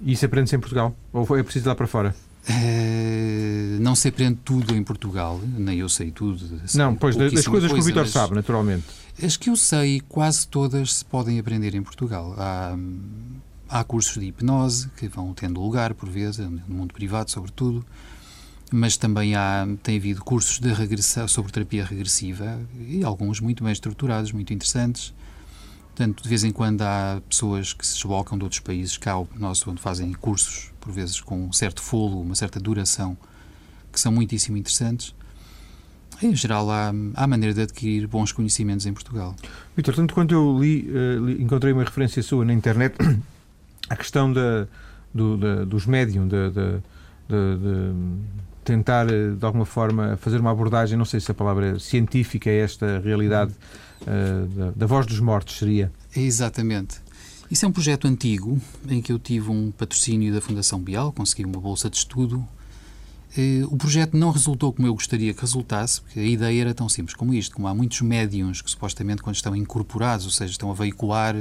E 0.00 0.12
isso 0.12 0.24
aprende-se 0.24 0.56
em 0.56 0.58
Portugal? 0.58 0.96
Ou 1.12 1.36
é 1.36 1.42
preciso 1.42 1.66
ir 1.66 1.68
lá 1.68 1.74
para 1.74 1.86
fora? 1.86 2.16
É, 2.48 3.76
não 3.78 3.94
se 3.94 4.08
aprende 4.08 4.38
tudo 4.42 4.74
em 4.74 4.82
Portugal, 4.82 5.38
nem 5.58 5.80
eu 5.80 5.90
sei 5.90 6.10
tudo. 6.10 6.38
Sei 6.66 6.78
não, 6.80 6.94
pois 6.94 7.16
das 7.16 7.32
coisas 7.32 7.46
coisa, 7.46 7.68
que 7.68 7.74
o 7.74 7.82
Vitor 7.82 8.08
sabe, 8.08 8.34
naturalmente. 8.34 8.86
As 9.22 9.36
que 9.36 9.50
eu 9.50 9.56
sei, 9.56 10.00
quase 10.08 10.48
todas 10.48 10.94
se 10.94 11.04
podem 11.04 11.38
aprender 11.38 11.74
em 11.74 11.82
Portugal. 11.82 12.34
Há, 12.38 12.78
Há 13.68 13.84
cursos 13.84 14.18
de 14.18 14.26
hipnose 14.26 14.88
que 14.96 15.08
vão 15.08 15.34
tendo 15.34 15.60
lugar, 15.60 15.92
por 15.92 16.08
vezes, 16.08 16.38
no 16.38 16.74
mundo 16.74 16.94
privado, 16.94 17.30
sobretudo, 17.30 17.84
mas 18.70 18.96
também 18.96 19.34
há, 19.34 19.68
tem 19.82 19.98
havido 19.98 20.24
cursos 20.24 20.58
de 20.58 20.72
regressão, 20.72 21.28
sobre 21.28 21.52
terapia 21.52 21.84
regressiva 21.84 22.58
e 22.88 23.04
alguns 23.04 23.38
muito 23.38 23.62
bem 23.62 23.72
estruturados, 23.74 24.32
muito 24.32 24.54
interessantes. 24.54 25.12
Portanto, 25.94 26.22
de 26.22 26.28
vez 26.28 26.42
em 26.42 26.50
quando 26.50 26.80
há 26.82 27.20
pessoas 27.28 27.74
que 27.74 27.86
se 27.86 27.94
deslocam 27.94 28.38
de 28.38 28.44
outros 28.44 28.60
países 28.60 28.96
cá 28.96 29.12
ao 29.12 29.28
nosso, 29.38 29.70
onde 29.70 29.80
fazem 29.80 30.10
cursos, 30.14 30.72
por 30.80 30.90
vezes 30.90 31.20
com 31.20 31.44
um 31.44 31.52
certo 31.52 31.82
fôlego, 31.82 32.22
uma 32.22 32.34
certa 32.34 32.58
duração, 32.58 33.16
que 33.92 34.00
são 34.00 34.10
muitíssimo 34.10 34.56
interessantes. 34.56 35.14
Em 36.22 36.34
geral, 36.34 36.70
há, 36.70 36.92
há 37.14 37.26
maneira 37.26 37.54
de 37.54 37.60
adquirir 37.60 38.06
bons 38.06 38.32
conhecimentos 38.32 38.86
em 38.86 38.92
Portugal. 38.94 39.36
Vitor, 39.76 39.94
tanto 39.94 40.14
quanto 40.14 40.32
eu 40.32 40.58
li, 40.58 40.88
uh, 40.88 41.26
li, 41.26 41.42
encontrei 41.42 41.74
uma 41.74 41.84
referência 41.84 42.22
sua 42.22 42.42
na 42.42 42.54
internet, 42.54 42.96
a 43.90 43.96
questão 43.96 44.32
da, 44.32 44.66
do, 45.12 45.36
da, 45.36 45.64
dos 45.64 45.84
médium, 45.84 46.26
de, 46.26 46.50
de, 46.50 46.80
de, 47.28 47.92
tentar, 48.64 49.12
eh, 49.12 49.30
de 49.30 49.44
alguma 49.44 49.64
forma, 49.64 50.16
fazer 50.20 50.38
uma 50.40 50.50
abordagem, 50.50 50.96
não 50.96 51.04
sei 51.04 51.20
se 51.20 51.30
a 51.30 51.34
palavra 51.34 51.78
científica 51.78 52.50
é 52.50 52.58
esta 52.60 53.00
realidade 53.00 53.52
uh, 54.02 54.46
da, 54.46 54.70
da 54.70 54.86
voz 54.86 55.06
dos 55.06 55.20
mortos, 55.20 55.58
seria? 55.58 55.92
Exatamente. 56.14 57.00
Isso 57.50 57.64
é 57.64 57.68
um 57.68 57.72
projeto 57.72 58.06
antigo, 58.06 58.60
em 58.88 59.02
que 59.02 59.12
eu 59.12 59.18
tive 59.18 59.50
um 59.50 59.70
patrocínio 59.70 60.32
da 60.32 60.40
Fundação 60.40 60.80
Bial, 60.80 61.12
consegui 61.12 61.44
uma 61.44 61.60
bolsa 61.60 61.90
de 61.90 61.96
estudo 61.96 62.46
eh, 63.36 63.62
o 63.66 63.76
projeto 63.76 64.14
não 64.16 64.30
resultou 64.30 64.72
como 64.72 64.86
eu 64.86 64.94
gostaria 64.94 65.32
que 65.32 65.40
resultasse, 65.40 66.00
porque 66.00 66.20
a 66.20 66.22
ideia 66.22 66.60
era 66.60 66.74
tão 66.74 66.88
simples 66.88 67.14
como 67.14 67.32
isto. 67.32 67.54
Como 67.54 67.66
há 67.66 67.74
muitos 67.74 68.00
médiums 68.02 68.60
que 68.60 68.70
supostamente, 68.70 69.22
quando 69.22 69.36
estão 69.36 69.56
incorporados, 69.56 70.26
ou 70.26 70.30
seja, 70.30 70.52
estão 70.52 70.70
a 70.70 70.74
veicular 70.74 71.34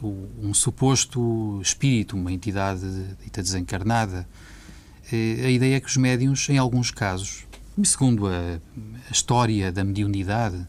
um 0.00 0.54
suposto 0.54 1.60
espírito, 1.60 2.16
uma 2.16 2.30
entidade 2.30 2.86
dita 3.24 3.42
desencarnada, 3.42 4.28
a 5.16 5.50
ideia 5.50 5.76
é 5.76 5.80
que 5.80 5.88
os 5.88 5.96
médiums, 5.96 6.48
em 6.48 6.58
alguns 6.58 6.90
casos, 6.90 7.46
segundo 7.84 8.26
a, 8.26 8.60
a 9.08 9.12
história 9.12 9.72
da 9.72 9.84
mediunidade, 9.84 10.66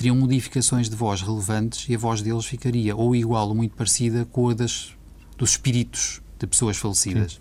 teriam 0.00 0.16
modificações 0.16 0.88
de 0.88 0.96
voz 0.96 1.20
relevantes 1.20 1.88
e 1.88 1.94
a 1.94 1.98
voz 1.98 2.22
deles 2.22 2.46
ficaria 2.46 2.96
ou 2.96 3.14
igual 3.14 3.48
ou 3.48 3.54
muito 3.54 3.76
parecida 3.76 4.24
com 4.24 4.48
a 4.48 4.54
das, 4.54 4.94
dos 5.36 5.50
espíritos 5.50 6.22
de 6.38 6.46
pessoas 6.46 6.78
falecidas. 6.78 7.32
Sim. 7.32 7.38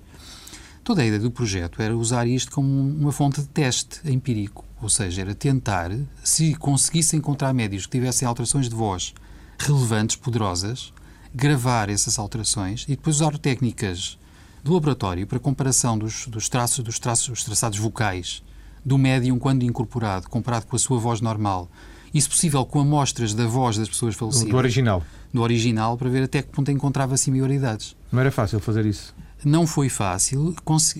Toda 0.83 1.01
a 1.01 1.05
ideia 1.05 1.21
do 1.21 1.31
projeto 1.31 1.81
era 1.81 1.95
usar 1.95 2.27
isto 2.27 2.51
como 2.51 2.67
uma 2.67 3.13
fonte 3.13 3.39
de 3.39 3.47
teste 3.47 4.01
empírico, 4.05 4.65
ou 4.81 4.89
seja, 4.89 5.21
era 5.21 5.33
tentar, 5.33 5.91
se 6.21 6.53
conseguisse 6.55 7.15
encontrar 7.15 7.53
médios 7.53 7.85
que 7.85 7.91
tivessem 7.91 8.27
alterações 8.27 8.67
de 8.67 8.75
voz 8.75 9.13
relevantes, 9.57 10.17
poderosas, 10.17 10.93
gravar 11.33 11.89
essas 11.89 12.19
alterações 12.19 12.83
e 12.83 12.95
depois 12.97 13.17
usar 13.17 13.37
técnicas 13.37 14.18
do 14.63 14.73
laboratório 14.73 15.25
para 15.25 15.39
comparação 15.39 15.97
dos, 15.97 16.27
dos 16.27 16.49
traços, 16.49 16.83
dos 16.83 16.99
traços, 16.99 17.29
dos 17.29 17.43
traçados 17.43 17.77
vocais 17.77 18.43
do 18.83 18.97
médium 18.97 19.37
quando 19.37 19.63
incorporado, 19.63 20.29
comparado 20.29 20.65
com 20.65 20.75
a 20.75 20.79
sua 20.79 20.99
voz 20.99 21.21
normal, 21.21 21.69
e, 22.13 22.19
se 22.19 22.27
possível, 22.27 22.65
com 22.65 22.79
amostras 22.79 23.33
da 23.33 23.45
voz 23.45 23.77
das 23.77 23.87
pessoas 23.87 24.15
falecidas. 24.15 24.49
Do 24.49 24.57
original. 24.57 25.03
Do 25.31 25.41
original, 25.41 25.95
para 25.97 26.09
ver 26.09 26.23
até 26.23 26.41
que 26.41 26.49
ponto 26.49 26.71
encontrava 26.71 27.15
similaridades. 27.17 27.95
Não 28.11 28.19
era 28.19 28.31
fácil 28.31 28.59
fazer 28.59 28.85
isso? 28.85 29.13
Não 29.45 29.67
foi 29.67 29.89
fácil. 29.89 30.55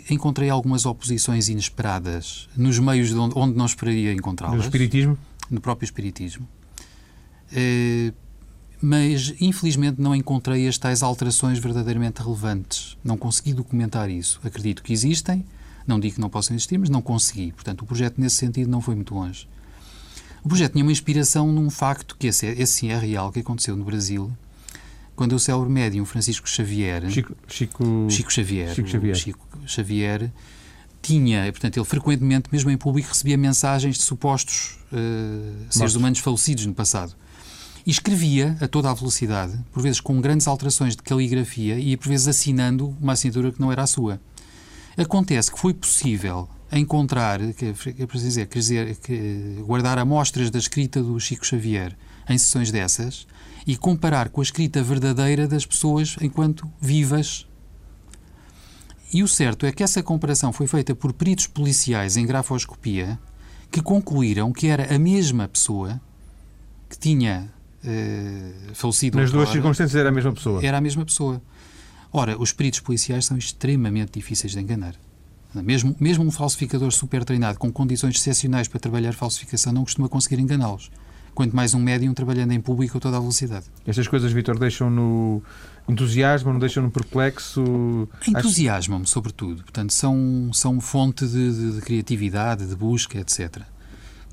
Encontrei 0.10 0.50
algumas 0.50 0.86
oposições 0.86 1.50
inesperadas 1.50 2.48
nos 2.56 2.78
meios 2.78 3.12
onde, 3.12 3.58
não 3.58 3.66
esperaria 3.66 4.14
encontrá-las. 4.14 4.58
No 4.58 4.62
Espiritismo? 4.62 5.18
No 5.50 5.60
próprio 5.60 5.86
Espiritismo. 5.86 6.48
Eh, 7.52 8.14
mas, 8.82 9.34
infelizmente, 9.40 10.02
não 10.02 10.16
encontrei 10.16 10.68
as 10.68 10.78
tais 10.78 11.04
alterações 11.04 11.60
verdadeiramente 11.60 12.22
relevantes. 12.22 12.98
Não 13.04 13.18
consegui 13.18 13.54
documentar 13.54 14.10
isso. 14.10 14.40
Acredito 14.44 14.82
que 14.82 14.94
existem, 14.94 15.46
não 15.86 16.00
digo 16.00 16.16
que 16.16 16.22
não 16.22 16.30
possam 16.30 16.56
existir, 16.56 16.78
mas 16.78 16.90
não 16.90 17.02
consegui. 17.02 17.52
Portanto, 17.52 17.82
o 17.82 17.86
projeto, 17.86 18.20
nesse 18.20 18.38
sentido, 18.38 18.70
não 18.70 18.82
foi 18.82 18.96
muito 18.96 19.14
longe. 19.14 19.48
O 20.44 20.48
projeto 20.48 20.74
tinha 20.74 20.86
uma 20.86 20.92
inspiração 20.92 21.52
num 21.52 21.70
facto 21.70 22.16
que 22.18 22.28
esse, 22.28 22.46
esse 22.46 22.74
sim 22.74 22.90
é 22.90 22.98
real, 22.98 23.32
que 23.32 23.40
aconteceu 23.40 23.76
no 23.76 23.84
Brasil, 23.84 24.32
quando 25.16 25.34
o 25.34 25.40
célebre 25.40 25.70
médium 25.70 26.06
Francisco 26.06 26.48
Xavier, 26.48 27.10
Chico, 27.10 27.36
Chico, 27.46 28.08
Chico 28.10 28.32
Xavier, 28.32 28.74
Chico 28.74 28.88
Xavier. 28.88 29.16
Chico 29.16 29.48
Xavier 29.68 30.32
tinha, 31.02 31.52
portanto, 31.52 31.78
ele 31.78 31.86
frequentemente, 31.86 32.50
mesmo 32.52 32.70
em 32.70 32.78
público, 32.78 33.10
recebia 33.10 33.38
mensagens 33.38 33.98
de 33.98 34.04
supostos 34.04 34.78
uh, 34.94 35.66
seres 35.70 35.96
humanos 35.96 36.20
falecidos 36.20 36.66
no 36.66 36.74
passado. 36.74 37.14
E 37.86 37.92
escrevia 37.92 38.58
a 38.62 38.68
toda 38.68 38.90
a 38.90 38.94
velocidade, 38.94 39.58
por 39.72 39.82
vezes 39.82 40.00
com 40.00 40.20
grandes 40.22 40.48
alterações 40.48 40.96
de 40.96 41.02
caligrafia 41.02 41.80
e 41.80 41.96
por 41.96 42.10
vezes 42.10 42.28
assinando 42.28 42.96
uma 43.02 43.14
assinatura 43.14 43.52
que 43.52 43.62
não 43.62 43.72
era 43.72 43.84
a 43.84 43.88
sua. 43.88 44.20
Acontece 44.98 45.52
que 45.52 45.60
foi 45.60 45.74
possível 45.74 46.48
encontrar, 46.72 47.40
que, 47.54 47.74
que, 47.74 48.06
dizer, 48.06 48.48
quer 48.48 48.60
dizer, 48.60 48.98
guardar 49.66 49.98
amostras 49.98 50.52
da 50.52 50.60
escrita 50.60 51.02
do 51.02 51.20
Chico 51.20 51.46
Xavier 51.46 51.98
em 52.28 52.38
sessões 52.38 52.72
dessas 52.72 53.26
e 53.66 53.76
comparar 53.76 54.30
com 54.30 54.42
a 54.42 54.44
escrita 54.44 54.84
verdadeira 54.84 55.48
das 55.48 55.66
pessoas 55.66 56.16
enquanto 56.22 56.70
vivas. 56.80 57.48
E 59.12 59.24
o 59.24 59.28
certo 59.28 59.66
é 59.66 59.72
que 59.72 59.84
essa 59.84 60.04
comparação 60.04 60.54
foi 60.54 60.68
feita 60.68 60.94
por 60.94 61.14
peritos 61.14 61.48
policiais 61.48 62.16
em 62.16 62.26
grafoscopia 62.26 63.20
que 63.72 63.82
concluíram 63.82 64.52
que 64.52 64.68
era 64.68 64.94
a 64.94 65.00
mesma 65.00 65.48
pessoa 65.48 66.00
que 66.88 66.98
tinha 66.98 67.52
uh, 67.84 68.76
falecido. 68.76 69.18
Nas 69.18 69.32
duas 69.32 69.50
circunstâncias 69.50 70.00
era 70.00 70.10
a 70.10 70.12
mesma 70.12 70.34
pessoa. 70.34 70.64
Era 70.64 70.78
a 70.78 70.82
mesma 70.82 71.06
pessoa. 71.06 71.42
Ora, 72.12 72.40
os 72.42 72.52
peritos 72.52 72.80
policiais 72.80 73.26
são 73.26 73.38
extremamente 73.38 74.14
difíceis 74.14 74.54
de 74.54 74.60
enganar. 74.60 74.96
Mesmo, 75.54 75.96
mesmo 76.00 76.24
um 76.24 76.32
falsificador 76.32 76.92
super 76.92 77.24
treinado 77.24 77.58
com 77.58 77.72
condições 77.72 78.16
excepcionais 78.16 78.68
para 78.68 78.80
trabalhar 78.80 79.14
falsificação 79.14 79.74
não 79.74 79.84
costuma 79.84 80.08
conseguir 80.08 80.40
enganá-los 80.40 80.92
quanto 81.40 81.56
mais 81.56 81.74
um 81.74 81.80
médium 81.80 82.14
trabalhando 82.14 82.52
em 82.52 82.60
público 82.60 82.98
a 82.98 83.00
toda 83.00 83.16
a 83.16 83.20
velocidade. 83.22 83.66
Estas 83.88 84.10
coisas, 84.10 84.30
Vitor, 84.30 84.60
deixam-no 84.60 85.42
entusiasmo, 85.88 86.52
não 86.52 86.60
deixam-no 86.60 86.92
perplexo? 86.92 88.10
Entusiasmam-me, 88.28 89.08
sobretudo. 89.08 89.64
Portanto, 89.64 89.94
são, 89.94 90.52
são 90.52 90.82
fonte 90.82 91.26
de, 91.26 91.54
de, 91.54 91.76
de, 91.76 91.82
criatividade, 91.82 92.68
de 92.68 92.76
busca, 92.76 93.18
etc. 93.20 93.62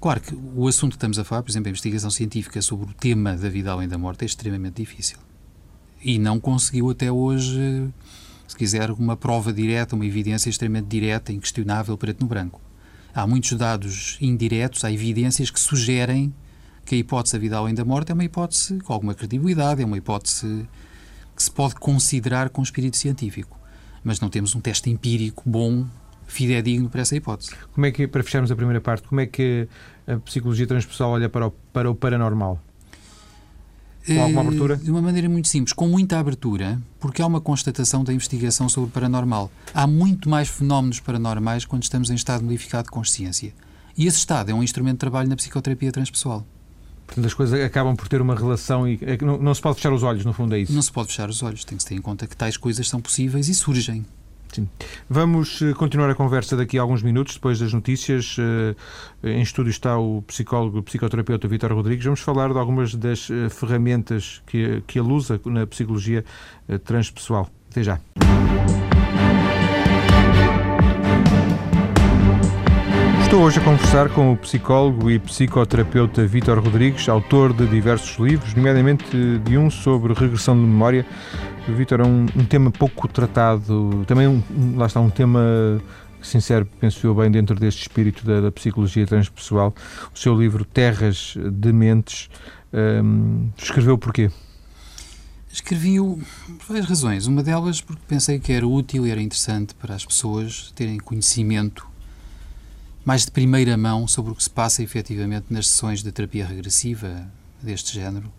Claro 0.06 0.20
que 0.20 0.38
o 0.54 0.68
assunto 0.68 0.92
que 0.92 0.98
estamos 0.98 1.18
a 1.18 1.24
falar, 1.24 1.42
por 1.42 1.50
exemplo, 1.50 1.66
a 1.66 1.70
investigação 1.70 2.10
científica 2.10 2.62
sobre 2.62 2.88
o 2.88 2.94
tema 2.94 3.34
da 3.34 3.48
vida 3.48 3.72
além 3.72 3.88
da 3.88 3.98
morte 3.98 4.22
é 4.22 4.24
extremamente 4.24 4.76
difícil. 4.76 5.18
E 6.00 6.16
não 6.16 6.38
conseguiu 6.38 6.88
até 6.90 7.10
hoje, 7.10 7.88
se 8.46 8.56
quiser, 8.56 8.92
uma 8.92 9.16
prova 9.16 9.52
direta, 9.52 9.96
uma 9.96 10.06
evidência 10.06 10.48
extremamente 10.48 10.86
direta, 10.86 11.32
inquestionável, 11.32 11.98
preto 11.98 12.20
no 12.20 12.28
branco. 12.28 12.60
Há 13.12 13.26
muitos 13.26 13.50
dados 13.54 14.16
indiretos, 14.20 14.84
há 14.84 14.92
evidências 14.92 15.50
que 15.50 15.58
sugerem 15.58 16.32
que 16.84 16.94
a 16.94 16.98
hipótese 16.98 17.32
da 17.32 17.40
vida 17.40 17.56
além 17.56 17.74
da 17.74 17.84
morte 17.84 18.12
é 18.12 18.14
uma 18.14 18.22
hipótese 18.22 18.78
com 18.78 18.92
alguma 18.92 19.12
credibilidade, 19.12 19.82
é 19.82 19.84
uma 19.84 19.98
hipótese 19.98 20.68
que 21.34 21.42
se 21.42 21.50
pode 21.50 21.74
considerar 21.74 22.50
com 22.50 22.62
espírito 22.62 22.96
científico. 22.96 23.58
Mas 24.04 24.20
não 24.20 24.28
temos 24.28 24.54
um 24.54 24.60
teste 24.60 24.88
empírico 24.88 25.42
bom, 25.44 25.84
fidedigno 26.26 26.88
para 26.88 27.00
essa 27.00 27.16
hipótese. 27.16 27.50
Como 27.72 27.86
é 27.86 27.90
que, 27.90 28.06
para 28.06 28.22
fecharmos 28.22 28.50
a 28.50 28.56
primeira 28.56 28.80
parte, 28.80 29.08
como 29.08 29.20
é 29.20 29.26
que 29.26 29.68
a 30.06 30.16
psicologia 30.18 30.66
transpessoal 30.66 31.10
olha 31.10 31.28
para 31.28 31.48
o, 31.48 31.50
para 31.50 31.90
o 31.90 31.94
paranormal? 31.94 32.60
Com 34.06 34.22
alguma 34.22 34.42
eh, 34.42 34.46
abertura? 34.46 34.76
De 34.76 34.90
uma 34.90 35.02
maneira 35.02 35.28
muito 35.28 35.48
simples, 35.48 35.72
com 35.72 35.88
muita 35.88 36.18
abertura, 36.18 36.80
porque 37.00 37.20
há 37.20 37.26
uma 37.26 37.40
constatação 37.40 38.04
da 38.04 38.12
investigação 38.12 38.68
sobre 38.68 38.90
o 38.90 38.92
paranormal. 38.92 39.50
Há 39.74 39.86
muito 39.86 40.28
mais 40.28 40.48
fenómenos 40.48 41.00
paranormais 41.00 41.64
quando 41.64 41.82
estamos 41.82 42.08
em 42.10 42.14
estado 42.14 42.44
modificado 42.44 42.84
de 42.84 42.90
consciência. 42.90 43.52
E 43.98 44.06
esse 44.06 44.18
estado 44.18 44.50
é 44.50 44.54
um 44.54 44.62
instrumento 44.62 44.94
de 44.94 45.00
trabalho 45.00 45.28
na 45.28 45.36
psicoterapia 45.36 45.90
transpessoal. 45.90 46.46
Portanto, 47.06 47.24
as 47.24 47.34
coisas 47.34 47.60
acabam 47.60 47.96
por 47.96 48.08
ter 48.08 48.20
uma 48.20 48.34
relação 48.34 48.86
e 48.86 48.98
é 49.02 49.16
não, 49.24 49.38
não, 49.38 49.54
se 49.54 49.60
pode 49.60 49.76
fechar 49.76 49.92
os 49.92 50.02
olhos, 50.02 50.24
no 50.24 50.32
fundo 50.32 50.54
é 50.54 50.60
isso. 50.60 50.72
Não 50.72 50.82
se 50.82 50.92
pode 50.92 51.08
fechar 51.08 51.28
os 51.28 51.42
olhos, 51.42 51.64
tem 51.64 51.76
que 51.76 51.82
se 51.82 51.88
ter 51.88 51.94
em 51.94 52.00
conta 52.00 52.26
que 52.26 52.36
tais 52.36 52.56
coisas 52.56 52.88
são 52.88 53.00
possíveis 53.00 53.48
e 53.48 53.54
surgem. 53.54 54.04
Sim. 54.56 54.70
Vamos 55.06 55.60
eh, 55.60 55.74
continuar 55.74 56.08
a 56.08 56.14
conversa 56.14 56.56
daqui 56.56 56.78
a 56.78 56.80
alguns 56.80 57.02
minutos, 57.02 57.34
depois 57.34 57.58
das 57.58 57.74
notícias. 57.74 58.36
Eh, 58.38 58.74
em 59.22 59.42
estúdio 59.42 59.68
está 59.68 59.98
o 59.98 60.22
psicólogo, 60.22 60.82
psicoterapeuta 60.82 61.46
Vítor 61.46 61.74
Rodrigues. 61.74 62.06
Vamos 62.06 62.20
falar 62.20 62.50
de 62.54 62.58
algumas 62.58 62.94
das 62.94 63.28
eh, 63.30 63.50
ferramentas 63.50 64.42
que, 64.46 64.82
que 64.86 64.98
ele 64.98 65.12
usa 65.12 65.38
na 65.44 65.66
psicologia 65.66 66.24
transpessoal. 66.84 67.50
Até 67.70 67.82
já. 67.82 68.00
Estou 73.26 73.42
hoje 73.42 73.58
a 73.58 73.62
conversar 73.62 74.08
com 74.08 74.32
o 74.32 74.36
psicólogo 74.38 75.10
e 75.10 75.18
psicoterapeuta 75.18 76.24
Vítor 76.26 76.58
Rodrigues, 76.58 77.06
autor 77.08 77.52
de 77.52 77.66
diversos 77.66 78.16
livros, 78.18 78.54
nomeadamente 78.54 79.04
de 79.44 79.58
um 79.58 79.68
sobre 79.68 80.14
regressão 80.14 80.54
de 80.54 80.62
memória. 80.62 81.04
Vítor, 81.74 82.00
é 82.00 82.04
um, 82.04 82.26
um, 82.36 82.44
tema 82.44 82.70
pouco 82.70 83.08
tratado, 83.08 84.04
também 84.06 84.28
um, 84.28 84.42
lá 84.76 84.86
está 84.86 85.00
um 85.00 85.10
tema 85.10 85.40
sincero, 86.22 86.66
penso 86.80 87.06
eu 87.06 87.14
bem, 87.14 87.30
dentro 87.30 87.58
deste 87.58 87.82
espírito 87.82 88.24
da, 88.24 88.40
da 88.40 88.52
psicologia 88.52 89.06
transpessoal. 89.06 89.74
O 90.14 90.18
seu 90.18 90.38
livro 90.38 90.64
Terras 90.64 91.34
de 91.36 91.72
Mentes, 91.72 92.28
um, 92.72 93.48
escreveu 93.56 93.98
porquê? 93.98 94.30
Escrevi-o 95.50 96.20
por 96.58 96.66
várias 96.68 96.86
razões. 96.86 97.26
Uma 97.26 97.42
delas 97.42 97.80
porque 97.80 98.02
pensei 98.06 98.38
que 98.38 98.52
era 98.52 98.66
útil 98.66 99.06
e 99.06 99.10
era 99.10 99.20
interessante 99.20 99.74
para 99.74 99.94
as 99.94 100.04
pessoas 100.04 100.72
terem 100.74 100.98
conhecimento 100.98 101.86
mais 103.04 103.24
de 103.24 103.30
primeira 103.30 103.76
mão 103.76 104.06
sobre 104.06 104.32
o 104.32 104.34
que 104.34 104.42
se 104.42 104.50
passa 104.50 104.82
efetivamente 104.82 105.46
nas 105.50 105.68
sessões 105.68 106.02
de 106.02 106.10
terapia 106.10 106.44
regressiva 106.44 107.26
deste 107.62 107.94
género 107.94 108.30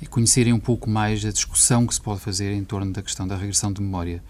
e 0.00 0.06
conhecerem 0.06 0.52
um 0.52 0.60
pouco 0.60 0.88
mais 0.88 1.24
a 1.24 1.32
discussão 1.32 1.86
que 1.86 1.94
se 1.94 2.00
pode 2.00 2.20
fazer 2.20 2.52
em 2.52 2.64
torno 2.64 2.92
da 2.92 3.02
questão 3.02 3.26
da 3.26 3.36
regressão 3.36 3.72
de 3.72 3.80
memória. 3.80 4.22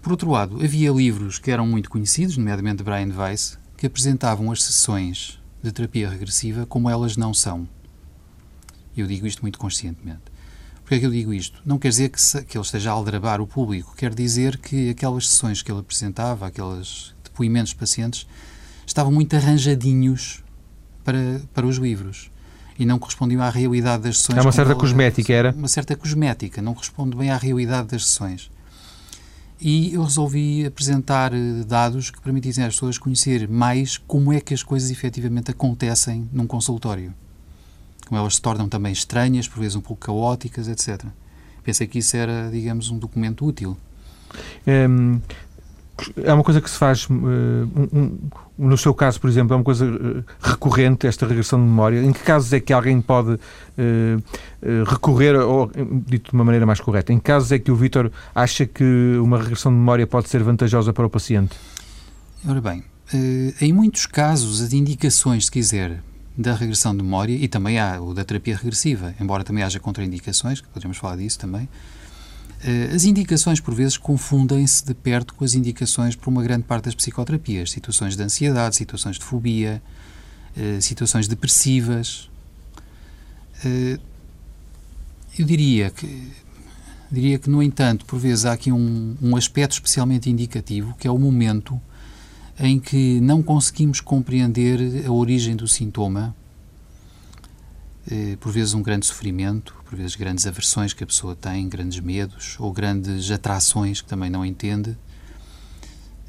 Por 0.00 0.10
outro 0.10 0.30
lado, 0.30 0.56
havia 0.62 0.90
livros 0.90 1.38
que 1.38 1.50
eram 1.50 1.66
muito 1.66 1.88
conhecidos, 1.88 2.36
nomeadamente 2.36 2.78
de 2.78 2.84
Brian 2.84 3.12
Weiss, 3.16 3.58
que 3.76 3.86
apresentavam 3.86 4.50
as 4.50 4.62
sessões 4.62 5.40
de 5.62 5.70
terapia 5.70 6.08
regressiva 6.08 6.66
como 6.66 6.90
elas 6.90 7.16
não 7.16 7.32
são. 7.32 7.68
Eu 8.96 9.06
digo 9.06 9.26
isto 9.26 9.42
muito 9.42 9.58
conscientemente. 9.58 10.22
Porquê 10.80 10.96
é 10.96 10.98
que 10.98 11.06
eu 11.06 11.10
digo 11.10 11.32
isto? 11.32 11.62
Não 11.64 11.78
quer 11.78 11.88
dizer 11.88 12.08
que, 12.08 12.20
se, 12.20 12.42
que 12.44 12.58
ele 12.58 12.64
esteja 12.64 12.90
a 12.90 12.94
aldrabar 12.94 13.40
o 13.40 13.46
público, 13.46 13.94
quer 13.96 14.12
dizer 14.12 14.58
que 14.58 14.90
aquelas 14.90 15.28
sessões 15.28 15.62
que 15.62 15.70
ele 15.70 15.80
apresentava, 15.80 16.46
aqueles 16.46 17.14
depoimentos 17.22 17.70
de 17.70 17.76
pacientes, 17.76 18.26
estavam 18.84 19.12
muito 19.12 19.34
arranjadinhos 19.34 20.42
para, 21.04 21.40
para 21.54 21.66
os 21.66 21.76
livros 21.76 22.30
e 22.78 22.84
não 22.84 22.98
correspondiam 22.98 23.42
à 23.42 23.50
realidade 23.50 24.04
das 24.04 24.18
sessões. 24.18 24.38
É 24.38 24.42
uma 24.42 24.52
certa 24.52 24.74
cosmética, 24.74 25.32
era? 25.32 25.50
Uma 25.52 25.68
certa 25.68 25.96
cosmética, 25.96 26.62
não 26.62 26.74
corresponde 26.74 27.16
bem 27.16 27.30
à 27.30 27.36
realidade 27.36 27.88
das 27.88 28.06
sessões. 28.06 28.50
E 29.60 29.94
eu 29.94 30.02
resolvi 30.02 30.66
apresentar 30.66 31.32
eh, 31.32 31.62
dados 31.64 32.10
que 32.10 32.20
permitissem 32.20 32.64
às 32.64 32.74
pessoas 32.74 32.98
conhecer 32.98 33.48
mais 33.48 33.96
como 33.96 34.32
é 34.32 34.40
que 34.40 34.52
as 34.52 34.62
coisas 34.62 34.90
efetivamente 34.90 35.52
acontecem 35.52 36.28
num 36.32 36.48
consultório. 36.48 37.14
Como 38.08 38.20
elas 38.20 38.34
se 38.34 38.42
tornam 38.42 38.68
também 38.68 38.92
estranhas, 38.92 39.46
por 39.46 39.60
vezes 39.60 39.76
um 39.76 39.80
pouco 39.80 40.04
caóticas, 40.06 40.66
etc. 40.66 41.04
Pensei 41.62 41.86
que 41.86 42.00
isso 42.00 42.16
era, 42.16 42.50
digamos, 42.50 42.90
um 42.90 42.98
documento 42.98 43.46
útil. 43.46 43.76
Hum, 44.66 45.20
é 46.16 46.32
uma 46.32 46.42
coisa 46.42 46.60
que 46.60 46.70
se 46.70 46.76
faz, 46.76 47.04
uh, 47.04 47.12
um, 47.12 47.88
um, 47.92 48.18
no 48.58 48.76
seu 48.76 48.94
caso, 48.94 49.20
por 49.20 49.28
exemplo, 49.28 49.54
é 49.54 49.56
uma 49.56 49.64
coisa 49.64 49.86
uh, 49.86 50.24
recorrente, 50.40 51.06
esta 51.06 51.26
regressão 51.26 51.58
de 51.58 51.64
memória. 51.64 52.02
Em 52.02 52.12
que 52.12 52.20
casos 52.20 52.52
é 52.52 52.60
que 52.60 52.72
alguém 52.72 53.00
pode 53.00 53.32
uh, 53.32 54.22
recorrer, 54.86 55.36
ou 55.36 55.70
dito 56.06 56.30
de 56.30 56.34
uma 56.34 56.44
maneira 56.44 56.66
mais 56.66 56.80
correta, 56.80 57.12
em 57.12 57.18
que 57.18 57.24
casos 57.24 57.52
é 57.52 57.58
que 57.58 57.70
o 57.70 57.76
Vítor 57.76 58.10
acha 58.34 58.66
que 58.66 59.18
uma 59.22 59.38
regressão 59.38 59.70
de 59.72 59.78
memória 59.78 60.06
pode 60.06 60.28
ser 60.28 60.42
vantajosa 60.42 60.92
para 60.92 61.06
o 61.06 61.10
paciente? 61.10 61.56
Ora 62.46 62.60
bem, 62.60 62.82
em 63.60 63.72
muitos 63.72 64.06
casos, 64.06 64.60
as 64.60 64.72
indicações, 64.72 65.44
se 65.44 65.50
quiser, 65.50 66.02
da 66.36 66.54
regressão 66.54 66.96
de 66.96 67.02
memória, 67.02 67.34
e 67.34 67.46
também 67.46 67.78
há 67.78 68.00
o 68.00 68.14
da 68.14 68.24
terapia 68.24 68.56
regressiva, 68.56 69.14
embora 69.20 69.44
também 69.44 69.62
haja 69.62 69.78
contraindicações, 69.78 70.60
que 70.60 70.68
podemos 70.68 70.96
falar 70.96 71.16
disso 71.16 71.38
também, 71.38 71.62
eh, 71.62 72.01
as 72.94 73.04
indicações, 73.04 73.58
por 73.58 73.74
vezes, 73.74 73.96
confundem-se 73.96 74.84
de 74.84 74.94
perto 74.94 75.34
com 75.34 75.44
as 75.44 75.54
indicações 75.54 76.14
por 76.14 76.30
uma 76.30 76.42
grande 76.42 76.62
parte 76.62 76.84
das 76.84 76.94
psicoterapias. 76.94 77.70
Situações 77.70 78.16
de 78.16 78.22
ansiedade, 78.22 78.76
situações 78.76 79.18
de 79.18 79.24
fobia, 79.24 79.82
eh, 80.56 80.80
situações 80.80 81.26
depressivas. 81.26 82.30
Eh, 83.64 83.98
eu 85.38 85.44
diria 85.44 85.90
que, 85.90 86.30
diria 87.10 87.38
que, 87.38 87.50
no 87.50 87.62
entanto, 87.62 88.04
por 88.04 88.18
vezes 88.18 88.44
há 88.44 88.52
aqui 88.52 88.70
um, 88.70 89.16
um 89.20 89.34
aspecto 89.34 89.72
especialmente 89.72 90.30
indicativo, 90.30 90.94
que 90.98 91.08
é 91.08 91.10
o 91.10 91.18
momento 91.18 91.80
em 92.60 92.78
que 92.78 93.20
não 93.20 93.42
conseguimos 93.42 94.00
compreender 94.00 95.04
a 95.06 95.10
origem 95.10 95.56
do 95.56 95.66
sintoma 95.66 96.34
eh, 98.10 98.36
por 98.40 98.52
vezes 98.52 98.74
um 98.74 98.82
grande 98.82 99.06
sofrimento, 99.06 99.74
por 99.92 99.98
vezes 99.98 100.16
grandes 100.16 100.46
aversões 100.46 100.94
que 100.94 101.04
a 101.04 101.06
pessoa 101.06 101.36
tem, 101.36 101.68
grandes 101.68 102.00
medos 102.00 102.56
ou 102.58 102.72
grandes 102.72 103.30
atrações 103.30 104.00
que 104.00 104.08
também 104.08 104.30
não 104.30 104.42
entende, 104.42 104.96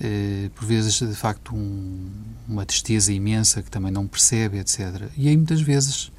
eh, 0.02 0.50
por 0.54 0.66
vezes 0.66 1.00
de 1.00 1.16
facto 1.16 1.56
um, 1.56 2.10
uma 2.46 2.66
tristeza 2.66 3.14
imensa 3.14 3.64
que 3.64 3.72
também 3.72 3.90
não 3.90 4.06
percebe, 4.06 4.58
etc. 4.58 5.04
E 5.16 5.30
aí 5.30 5.38
muitas 5.38 5.62
vezes, 5.62 6.12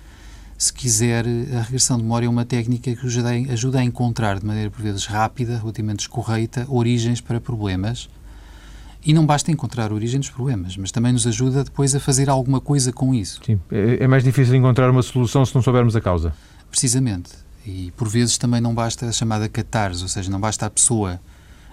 se 0.57 0.73
quiser, 0.73 1.27
a 1.55 1.61
regressão 1.61 1.99
de 1.99 2.03
memória 2.03 2.25
é 2.25 2.31
uma 2.31 2.47
técnica 2.47 2.97
que 2.97 3.07
ajuda 3.07 3.29
a, 3.29 3.53
ajuda 3.53 3.81
a 3.81 3.85
encontrar 3.85 4.41
de 4.41 4.47
maneira 4.47 4.71
por 4.71 4.81
vezes 4.81 5.05
rápida, 5.05 5.59
relativamente 5.59 6.01
escorreita, 6.01 6.65
origens 6.71 7.21
para 7.21 7.39
problemas 7.43 8.09
e 9.05 9.13
não 9.13 9.27
basta 9.27 9.53
encontrar 9.53 9.93
origem 9.93 10.19
dos 10.19 10.31
problemas, 10.31 10.79
mas 10.79 10.91
também 10.91 11.13
nos 11.13 11.27
ajuda 11.27 11.63
depois 11.63 11.95
a 11.95 12.01
fazer 12.01 12.31
alguma 12.31 12.59
coisa 12.59 12.91
com 12.91 13.13
isso. 13.13 13.39
Sim, 13.45 13.61
é, 13.71 14.05
é 14.05 14.09
mais 14.09 14.25
difícil 14.25 14.55
encontrar 14.55 14.91
uma 14.91 15.03
solução 15.03 15.45
se 15.45 15.55
não 15.55 15.61
soubermos 15.61 15.95
a 15.95 16.01
causa. 16.01 16.33
Precisamente. 16.75 17.31
E 17.65 17.93
por 17.97 18.09
vezes 18.09 18.37
também 18.37 18.61
não 18.61 18.75
basta 18.75 19.07
a 19.07 19.13
chamada 19.13 19.49
catarse, 19.49 20.03
ou 20.03 20.09
seja, 20.09 20.29
não 20.29 20.41
basta 20.41 20.67
a 20.67 20.71
pessoa 20.71 21.21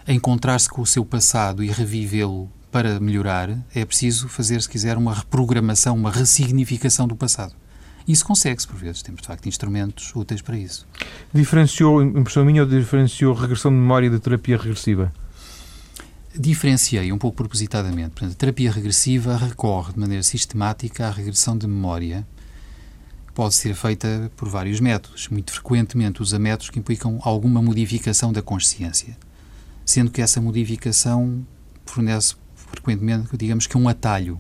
encontrar-se 0.08 0.70
com 0.70 0.80
o 0.84 0.86
seu 0.86 1.04
passado 1.04 1.64
e 1.64 1.72
revivê-lo 1.72 2.48
para 2.72 3.00
melhorar, 3.00 3.50
é 3.74 3.84
preciso 3.84 4.30
fazer, 4.30 4.62
se 4.62 4.70
quiser, 4.70 4.98
uma 4.98 5.16
reprogramação, 5.16 5.96
uma 5.96 6.12
ressignificação 6.12 7.08
do 7.08 7.16
passado. 7.16 7.56
Isso 8.08 8.24
consegue-se 8.24 8.68
por 8.68 8.78
vezes, 8.78 9.02
temos 9.02 9.22
de 9.22 9.28
facto 9.28 9.48
instrumentos 9.48 10.16
úteis 10.16 10.44
para 10.44 10.56
isso. 10.56 10.88
Diferenciou, 11.34 12.04
impressão 12.04 12.46
minha, 12.46 12.62
ou 12.62 12.70
diferenciou 12.70 13.34
regressão 13.34 13.72
de 13.72 13.78
memória 13.78 14.10
da 14.10 14.20
terapia 14.20 14.58
regressiva? 14.58 15.12
diferenciei 16.38 17.12
um 17.12 17.18
pouco 17.18 17.38
propositadamente. 17.38 18.12
Portanto, 18.12 18.34
a 18.34 18.36
terapia 18.36 18.72
regressiva 18.72 19.36
recorre 19.36 19.94
de 19.94 20.00
maneira 20.00 20.24
sistemática 20.24 21.08
à 21.08 21.12
regressão 21.12 21.58
de 21.58 21.68
memória, 21.68 22.26
pode 23.34 23.56
ser 23.56 23.76
feita 23.76 24.32
por 24.36 24.48
vários 24.50 24.80
métodos. 24.80 25.28
Muito 25.30 25.52
frequentemente 25.52 26.22
usa 26.22 26.38
métodos 26.38 26.70
que 26.70 26.80
implicam 26.80 27.20
alguma 27.24 27.62
modificação 27.62 28.32
da 28.32 28.42
consciência, 28.42 29.18
sendo 29.86 30.12
que 30.12 30.22
essa 30.22 30.42
modificação 30.42 31.46
fornece 31.86 32.36
frequentemente, 32.56 33.36
digamos 33.38 33.68
que 33.68 33.78
um 33.78 33.88
atalho 33.88 34.40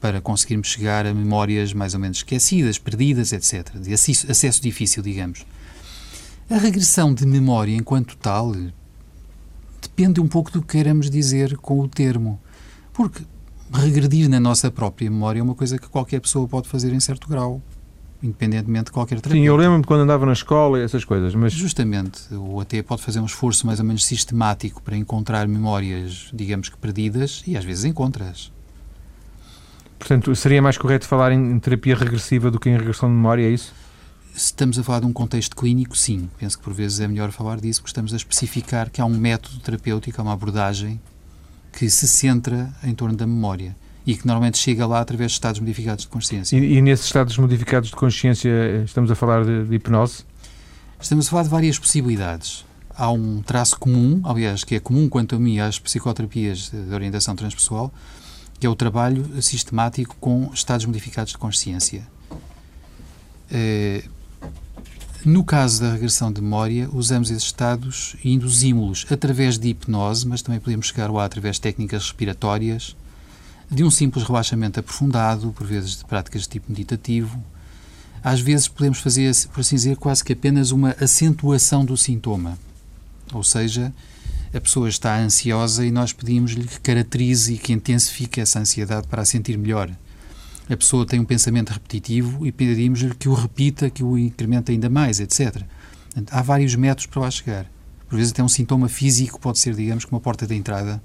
para 0.00 0.20
conseguirmos 0.20 0.68
chegar 0.68 1.06
a 1.06 1.14
memórias 1.14 1.72
mais 1.72 1.94
ou 1.94 2.00
menos 2.00 2.18
esquecidas, 2.18 2.78
perdidas, 2.78 3.32
etc. 3.32 3.70
De 3.78 3.94
acesso 3.94 4.60
difícil, 4.60 5.02
digamos. 5.02 5.46
A 6.50 6.58
regressão 6.58 7.14
de 7.14 7.24
memória 7.24 7.74
enquanto 7.74 8.14
tal 8.16 8.54
depende 9.80 10.20
um 10.20 10.28
pouco 10.28 10.50
do 10.50 10.60
que 10.60 10.68
queiramos 10.68 11.08
dizer 11.08 11.56
com 11.56 11.80
o 11.80 11.88
termo. 11.88 12.38
Porque 12.92 13.24
regredir 13.78 14.28
na 14.28 14.40
nossa 14.40 14.70
própria 14.70 15.10
memória 15.10 15.40
é 15.40 15.42
uma 15.42 15.54
coisa 15.54 15.78
que 15.78 15.88
qualquer 15.88 16.20
pessoa 16.20 16.46
pode 16.46 16.68
fazer 16.68 16.92
em 16.92 17.00
certo 17.00 17.28
grau, 17.28 17.60
independentemente 18.22 18.86
de 18.86 18.92
qualquer 18.92 19.20
tratamento. 19.20 19.42
Sim, 19.42 19.46
eu 19.46 19.56
lembro-me 19.56 19.84
quando 19.84 20.00
andava 20.00 20.24
na 20.24 20.32
escola 20.32 20.78
e 20.78 20.82
essas 20.82 21.04
coisas, 21.04 21.34
mas... 21.34 21.52
Justamente, 21.52 22.32
o 22.32 22.60
AT 22.60 22.72
pode 22.86 23.02
fazer 23.02 23.20
um 23.20 23.26
esforço 23.26 23.66
mais 23.66 23.80
ou 23.80 23.84
menos 23.84 24.04
sistemático 24.04 24.82
para 24.82 24.96
encontrar 24.96 25.46
memórias, 25.48 26.30
digamos 26.32 26.68
que 26.68 26.76
perdidas, 26.76 27.42
e 27.46 27.56
às 27.56 27.64
vezes 27.64 27.84
encontras. 27.84 28.52
Portanto, 29.98 30.34
seria 30.36 30.60
mais 30.60 30.76
correto 30.78 31.06
falar 31.06 31.32
em 31.32 31.58
terapia 31.58 31.96
regressiva 31.96 32.50
do 32.50 32.60
que 32.60 32.68
em 32.68 32.76
regressão 32.76 33.08
de 33.08 33.14
memória, 33.14 33.42
é 33.42 33.50
isso? 33.50 33.72
Se 34.34 34.46
estamos 34.46 34.78
a 34.78 34.82
falar 34.82 35.00
de 35.00 35.06
um 35.06 35.12
contexto 35.12 35.54
clínico, 35.54 35.96
sim. 35.96 36.28
Penso 36.38 36.58
que 36.58 36.64
por 36.64 36.72
vezes 36.72 37.00
é 37.00 37.06
melhor 37.06 37.30
falar 37.30 37.60
disso, 37.60 37.80
porque 37.80 37.90
estamos 37.90 38.12
a 38.12 38.16
especificar 38.16 38.90
que 38.90 39.00
há 39.00 39.04
um 39.04 39.16
método 39.16 39.60
terapêutico, 39.60 40.20
há 40.20 40.24
uma 40.24 40.32
abordagem 40.32 41.00
que 41.76 41.90
se 41.90 42.06
centra 42.06 42.72
em 42.82 42.94
torno 42.94 43.16
da 43.16 43.26
memória 43.26 43.76
e 44.06 44.14
que 44.16 44.26
normalmente 44.26 44.58
chega 44.58 44.86
lá 44.86 45.00
através 45.00 45.32
de 45.32 45.36
estados 45.36 45.60
modificados 45.60 46.04
de 46.04 46.08
consciência. 46.08 46.56
E, 46.56 46.74
e 46.74 46.82
nesses 46.82 47.06
estados 47.06 47.36
modificados 47.38 47.88
de 47.88 47.96
consciência 47.96 48.82
estamos 48.84 49.10
a 49.10 49.14
falar 49.14 49.44
de, 49.44 49.64
de, 49.64 49.74
hipnose? 49.74 50.24
Estamos 51.00 51.26
a 51.26 51.30
falar 51.30 51.42
de 51.44 51.48
várias 51.48 51.78
possibilidades. 51.78 52.64
Há 52.96 53.10
um 53.10 53.42
traço 53.42 53.78
comum, 53.78 54.20
aliás, 54.24 54.62
que 54.62 54.76
é 54.76 54.80
comum 54.80 55.08
quanto 55.08 55.34
a 55.34 55.38
mim 55.38 55.58
às 55.58 55.78
psicoterapias 55.78 56.70
de 56.70 56.94
orientação 56.94 57.34
transpessoal, 57.34 57.92
que 58.60 58.66
é 58.66 58.70
o 58.70 58.76
trabalho 58.76 59.42
sistemático 59.42 60.16
com 60.20 60.50
estados 60.54 60.86
modificados 60.86 61.32
de 61.32 61.38
consciência. 61.38 62.06
No 65.24 65.42
caso 65.42 65.80
da 65.80 65.92
regressão 65.92 66.30
de 66.30 66.42
memória, 66.42 66.86
usamos 66.92 67.30
esses 67.30 67.44
estados 67.44 68.14
e 68.22 68.34
induzimos-los 68.34 69.10
através 69.10 69.58
de 69.58 69.68
hipnose, 69.68 70.28
mas 70.28 70.42
também 70.42 70.60
podemos 70.60 70.88
chegar 70.88 71.10
lá 71.10 71.24
através 71.24 71.56
de 71.56 71.62
técnicas 71.62 72.02
respiratórias, 72.02 72.94
de 73.70 73.82
um 73.82 73.90
simples 73.90 74.22
relaxamento 74.22 74.78
aprofundado, 74.78 75.50
por 75.56 75.66
vezes 75.66 75.96
de 75.96 76.04
práticas 76.04 76.42
de 76.42 76.50
tipo 76.50 76.70
meditativo. 76.70 77.42
Às 78.22 78.40
vezes 78.40 78.68
podemos 78.68 78.98
fazer, 78.98 79.34
por 79.50 79.62
assim 79.62 79.76
dizer, 79.76 79.96
quase 79.96 80.22
que 80.22 80.34
apenas 80.34 80.72
uma 80.72 80.90
acentuação 81.00 81.86
do 81.86 81.96
sintoma. 81.96 82.58
Ou 83.32 83.42
seja, 83.42 83.94
a 84.52 84.60
pessoa 84.60 84.90
está 84.90 85.16
ansiosa 85.18 85.86
e 85.86 85.90
nós 85.90 86.12
pedimos-lhe 86.12 86.66
que 86.66 86.80
caracterize 86.80 87.54
e 87.54 87.56
que 87.56 87.72
intensifique 87.72 88.42
essa 88.42 88.58
ansiedade 88.58 89.08
para 89.08 89.22
a 89.22 89.24
sentir 89.24 89.56
melhor 89.56 89.90
a 90.68 90.76
pessoa 90.76 91.06
tem 91.06 91.20
um 91.20 91.24
pensamento 91.24 91.70
repetitivo 91.70 92.46
e 92.46 92.52
pedimos-lhe 92.52 93.14
que 93.14 93.28
o 93.28 93.34
repita, 93.34 93.90
que 93.90 94.02
o 94.02 94.16
incremente 94.16 94.72
ainda 94.72 94.88
mais, 94.88 95.20
etc. 95.20 95.62
Há 96.30 96.42
vários 96.42 96.74
métodos 96.74 97.06
para 97.06 97.22
lá 97.22 97.30
chegar. 97.30 97.66
Por 98.08 98.16
vezes 98.16 98.32
até 98.32 98.42
um 98.42 98.48
sintoma 98.48 98.88
físico 98.88 99.40
pode 99.40 99.58
ser, 99.58 99.74
digamos, 99.74 100.04
como 100.04 100.16
uma 100.16 100.22
porta 100.22 100.46
de 100.46 100.54
entrada 100.54 101.02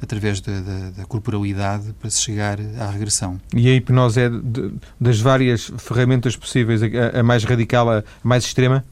através 0.00 0.40
da, 0.40 0.60
da, 0.60 0.90
da, 0.90 1.04
corporalidade 1.06 1.92
para 1.98 2.08
se 2.08 2.20
chegar 2.20 2.58
à 2.78 2.90
regressão. 2.90 3.40
E 3.54 3.68
a 3.68 3.74
hipnose 3.74 4.20
é 4.20 4.28
de, 4.28 4.72
das 5.00 5.20
várias 5.20 5.72
ferramentas 5.78 6.36
possíveis 6.36 6.80
a, 6.82 7.20
a 7.20 7.22
mais 7.22 7.44
radical, 7.44 7.90
a 7.90 8.04
mais 8.22 8.44
extrema? 8.44 8.84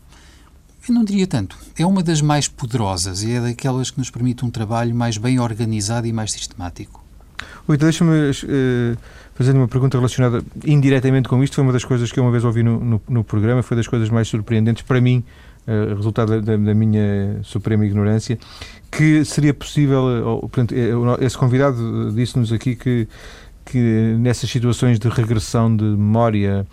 Eu 0.89 0.95
não 0.95 1.05
diria 1.05 1.27
tanto. 1.27 1.57
É 1.79 1.85
uma 1.85 2.03
das 2.03 2.21
mais 2.21 2.49
poderosas 2.49 3.23
e 3.23 3.33
é 3.33 3.41
daquelas 3.41 3.91
que 3.91 3.99
nos 3.99 4.11
permite 4.11 4.45
um 4.45 4.51
trabalho 4.51 4.95
mais 4.95 5.17
bem 5.17 5.39
organizado 5.39 6.07
e 6.07 6.13
mais 6.13 6.33
sistemático. 6.33 7.06
Oito, 7.69 7.81
deixa-me 7.81 8.31
uh, 8.31 8.99
fazer 9.35 9.53
uma 9.53 9.67
pergunta 9.67 9.97
relacionada 9.99 10.43
indiretamente 10.65 11.29
com 11.29 11.43
isto. 11.43 11.55
Foi 11.55 11.65
uma 11.65 11.73
das 11.73 11.85
coisas 11.85 12.13
que 12.13 12.21
eu 12.21 12.25
uma 12.25 12.31
vez 12.31 12.45
ouvi 12.45 12.63
no, 12.63 12.79
no, 12.79 13.03
no 13.09 13.25
programa, 13.25 13.63
foi 13.63 13.77
das 13.77 13.89
coisas 13.89 14.09
mais 14.09 14.29
surpreendentes 14.29 14.83
para 14.83 15.01
mim, 15.01 15.25
uh, 15.67 15.95
resultado 15.95 16.41
da, 16.41 16.57
da, 16.57 16.75
minha 16.75 17.41
suprema 17.43 17.85
ignorância, 17.85 18.39
que 18.91 19.25
seria 19.25 19.53
possível, 19.53 20.05
uh, 20.05 20.41
portanto, 20.49 20.75
esse 21.21 21.37
convidado 21.37 22.13
disse-nos 22.13 22.53
aqui 22.53 22.77
que 22.77 23.09
que 23.67 24.17
nessas 24.19 24.49
situações 24.49 24.99
de 24.99 25.09
regressão 25.09 25.77
de 25.77 25.85
memória, 25.85 26.67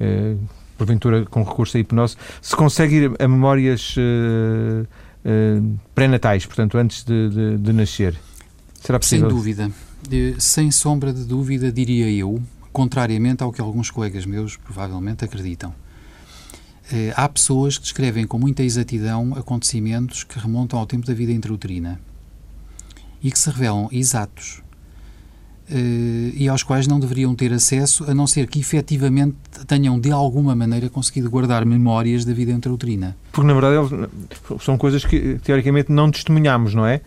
eh, 0.00 0.34
porventura 0.76 1.24
com 1.26 1.42
recurso 1.44 1.76
à 1.76 1.80
hipnose, 1.80 2.16
se 2.40 2.56
consegue 2.56 2.96
ir 2.96 3.12
a 3.18 3.28
memórias 3.28 3.94
eh, 3.98 4.86
eh, 5.24 5.60
pré-natais, 5.94 6.46
portanto, 6.46 6.78
antes 6.78 7.04
de, 7.04 7.28
de, 7.28 7.58
de, 7.58 7.72
nascer? 7.72 8.16
Será 8.80 8.98
possível? 8.98 9.28
Sem 9.28 9.36
dúvida. 9.36 9.70
Sem 10.38 10.70
sombra 10.70 11.12
de 11.12 11.24
dúvida, 11.24 11.70
diria 11.72 12.10
eu, 12.10 12.40
contrariamente 12.72 13.42
ao 13.42 13.52
que 13.52 13.60
alguns 13.60 13.90
colegas 13.90 14.24
meus 14.24 14.56
provavelmente 14.56 15.24
acreditam. 15.24 15.74
Eh, 16.90 17.12
há 17.16 17.28
pessoas 17.28 17.76
que 17.76 17.84
descrevem 17.84 18.26
com 18.26 18.38
muita 18.38 18.62
exatidão 18.62 19.34
acontecimentos 19.36 20.24
que 20.24 20.38
remontam 20.38 20.78
ao 20.78 20.86
tempo 20.86 21.06
da 21.06 21.12
vida 21.12 21.32
intrauterina 21.32 22.00
e 23.22 23.30
que 23.30 23.38
se 23.38 23.50
revelam 23.50 23.88
exatos 23.92 24.62
eh, 25.70 26.32
e 26.34 26.48
aos 26.48 26.62
quais 26.62 26.86
não 26.86 26.98
deveriam 26.98 27.34
ter 27.34 27.52
acesso, 27.52 28.10
a 28.10 28.14
não 28.14 28.26
ser 28.26 28.46
que 28.46 28.58
efetivamente 28.58 29.36
tenham 29.66 30.00
de 30.00 30.10
alguma 30.10 30.54
maneira 30.54 30.88
conseguido 30.88 31.28
guardar 31.28 31.66
memórias 31.66 32.24
da 32.24 32.32
vida 32.32 32.52
intrauterina. 32.52 33.14
Porque 33.32 33.46
na 33.46 33.52
verdade 33.52 34.08
são 34.60 34.78
coisas 34.78 35.04
que 35.04 35.38
teoricamente 35.44 35.92
não 35.92 36.10
testemunhamos, 36.10 36.74
não 36.74 36.86
é? 36.86 37.02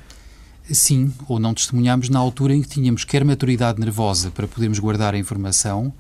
Sim, 0.69 1.13
ou 1.28 1.39
não 1.39 1.54
testemunhamos 1.54 2.10
na 2.10 2.19
altura 2.19 2.56
em 2.56 2.62
que 2.62 2.67
tínhamos 2.67 3.04
quer 3.04 3.26
maturidade 3.26 3.80
nervosa 3.80 4.32
para 4.32 4.47
podermos 4.47 4.80
guardar 4.80 5.13
a 5.13 5.17
informação, 5.17 5.93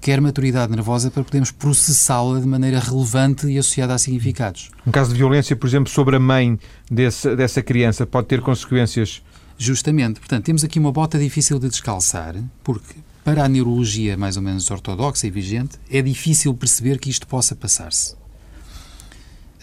quer 0.00 0.20
maturidade 0.20 0.70
nervosa 0.70 1.10
para 1.10 1.24
podermos 1.24 1.50
processá-la 1.50 2.40
de 2.40 2.46
maneira 2.46 2.78
relevante 2.80 3.46
e 3.46 3.58
associada 3.58 3.94
a 3.94 3.98
significados. 3.98 4.70
Um 4.86 4.90
caso 4.90 5.10
de 5.12 5.18
violência, 5.18 5.54
por 5.56 5.66
exemplo, 5.66 5.92
sobre 5.92 6.16
a 6.16 6.20
mãe 6.20 6.58
desse, 6.90 7.34
dessa 7.36 7.62
criança 7.62 8.06
pode 8.06 8.28
ter 8.28 8.40
consequências 8.40 9.22
Justamente. 9.58 10.20
Portanto, 10.20 10.44
temos 10.44 10.62
aqui 10.64 10.78
uma 10.78 10.92
bota 10.92 11.18
difícil 11.18 11.58
de 11.58 11.68
descalçar, 11.68 12.34
porque 12.62 12.94
para 13.24 13.44
a 13.44 13.48
neurologia 13.48 14.16
mais 14.16 14.36
ou 14.36 14.42
menos 14.42 14.70
ortodoxa 14.70 15.26
e 15.26 15.30
vigente, 15.30 15.78
é 15.90 16.00
difícil 16.02 16.54
perceber 16.54 16.98
que 16.98 17.10
isto 17.10 17.26
possa 17.26 17.56
passar-se. 17.56 18.14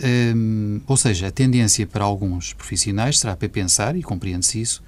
Hum, 0.03 0.81
ou 0.85 0.97
seja, 0.97 1.27
a 1.27 1.31
tendência 1.31 1.87
para 1.87 2.03
alguns 2.03 2.53
profissionais 2.53 3.19
será 3.19 3.35
para 3.35 3.47
pensar, 3.47 3.95
e 3.95 4.03
compreende-se 4.03 4.59
isso, 4.59 4.83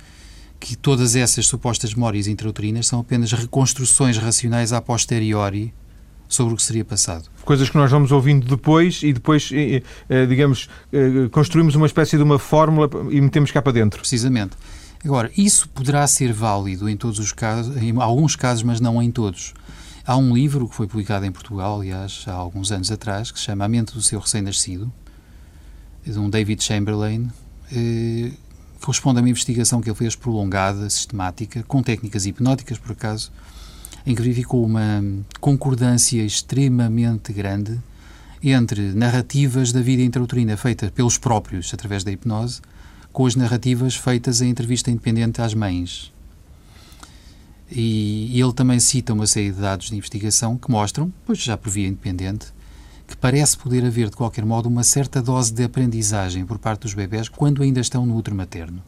que 0.60 0.76
todas 0.76 1.16
essas 1.16 1.46
supostas 1.48 1.94
memórias 1.94 2.28
intrauterinas 2.28 2.88
são 2.88 3.00
apenas 3.00 3.32
reconstruções 3.32 4.18
racionais 4.18 4.74
a 4.74 4.82
posteriori 4.82 5.74
sobre 6.28 6.54
o 6.54 6.58
que 6.58 6.64
seria 6.64 6.84
passado. 6.84 7.30
Coisas 7.44 7.70
que 7.70 7.78
nós 7.78 7.92
vamos 7.92 8.12
ouvindo 8.12 8.48
depois 8.48 9.04
e 9.04 9.14
depois, 9.14 9.52
eh, 9.54 10.26
digamos, 10.26 10.68
eh, 10.92 11.30
construímos 11.32 11.76
uma 11.76 11.86
espécie 11.86 12.18
de 12.18 12.24
uma 12.24 12.40
fórmula 12.40 12.90
e 13.12 13.22
metemos 13.22 13.52
cá 13.52 13.62
para 13.62 13.74
dentro. 13.74 14.00
Precisamente. 14.00 14.58
Agora, 15.04 15.32
isso 15.38 15.70
poderá 15.70 16.06
ser 16.08 16.34
válido 16.34 16.90
em 16.90 16.98
todos 16.98 17.20
os 17.20 17.32
casos, 17.32 17.78
em 17.78 17.96
alguns 18.02 18.36
casos, 18.36 18.64
mas 18.64 18.82
não 18.82 19.02
em 19.02 19.12
todos. 19.12 19.54
Há 20.04 20.18
um 20.18 20.34
livro 20.34 20.68
que 20.68 20.76
foi 20.76 20.88
publicado 20.88 21.26
em 21.26 21.32
Portugal, 21.32 21.80
aliás, 21.80 22.24
há 22.28 22.34
alguns 22.34 22.72
anos 22.72 22.92
atrás, 22.92 23.32
que 23.32 23.38
se 23.38 23.46
chama 23.46 23.66
A 23.66 23.68
Mente 23.68 23.94
do 23.94 24.02
Seu 24.02 24.20
Recém-Nascido, 24.20 24.92
de 26.12 26.20
um 26.20 26.30
David 26.30 26.64
Chamberlain, 26.64 27.30
eh, 27.72 28.32
que 28.80 28.86
corresponde 28.86 29.20
a 29.20 29.22
uma 29.22 29.30
investigação 29.30 29.82
que 29.82 29.90
ele 29.90 29.98
fez 29.98 30.16
prolongada, 30.16 30.90
sistemática, 30.90 31.64
com 31.64 31.82
técnicas 31.82 32.26
hipnóticas, 32.26 32.78
por 32.78 32.92
acaso, 32.92 33.32
em 34.06 34.14
que 34.14 34.22
verificou 34.22 34.64
uma 34.64 35.04
concordância 35.40 36.24
extremamente 36.24 37.34
grande 37.34 37.80
entre 38.44 38.94
narrativas 38.94 39.72
da 39.72 39.82
vida 39.82 40.04
intrauterina 40.04 40.56
feitas 40.56 40.92
pelos 40.92 41.18
próprios, 41.18 41.74
através 41.74 42.04
da 42.04 42.12
hipnose, 42.12 42.62
com 43.12 43.26
as 43.26 43.36
narrativas 43.36 43.96
feitas 43.96 44.42
em 44.42 44.50
entrevista 44.50 44.92
independente 44.92 45.42
às 45.42 45.54
mães. 45.54 46.12
E, 47.72 48.30
e 48.32 48.40
ele 48.40 48.54
também 48.54 48.80
cita 48.80 49.14
uma 49.14 49.26
série 49.26 49.52
de 49.52 49.60
dados 49.60 49.90
de 49.90 49.96
investigação 49.96 50.58
que 50.58 50.70
mostram, 50.70 51.12
pois 51.26 51.40
já 51.40 51.58
por 51.58 51.72
via 51.72 51.88
independente, 51.88 52.48
que 53.08 53.16
parece 53.16 53.58
poder 53.58 53.86
haver, 53.86 54.10
de 54.10 54.16
qualquer 54.16 54.46
modo, 54.46 54.68
uma 54.68 54.84
certa 54.84 55.22
dose 55.22 55.54
de 55.54 55.64
aprendizagem 55.64 56.46
por 56.46 56.58
parte 56.58 56.82
dos 56.82 56.94
bebés 56.94 57.30
quando 57.30 57.62
ainda 57.62 57.80
estão 57.80 58.06
no 58.06 58.16
útero 58.16 58.36
materno. 58.36 58.82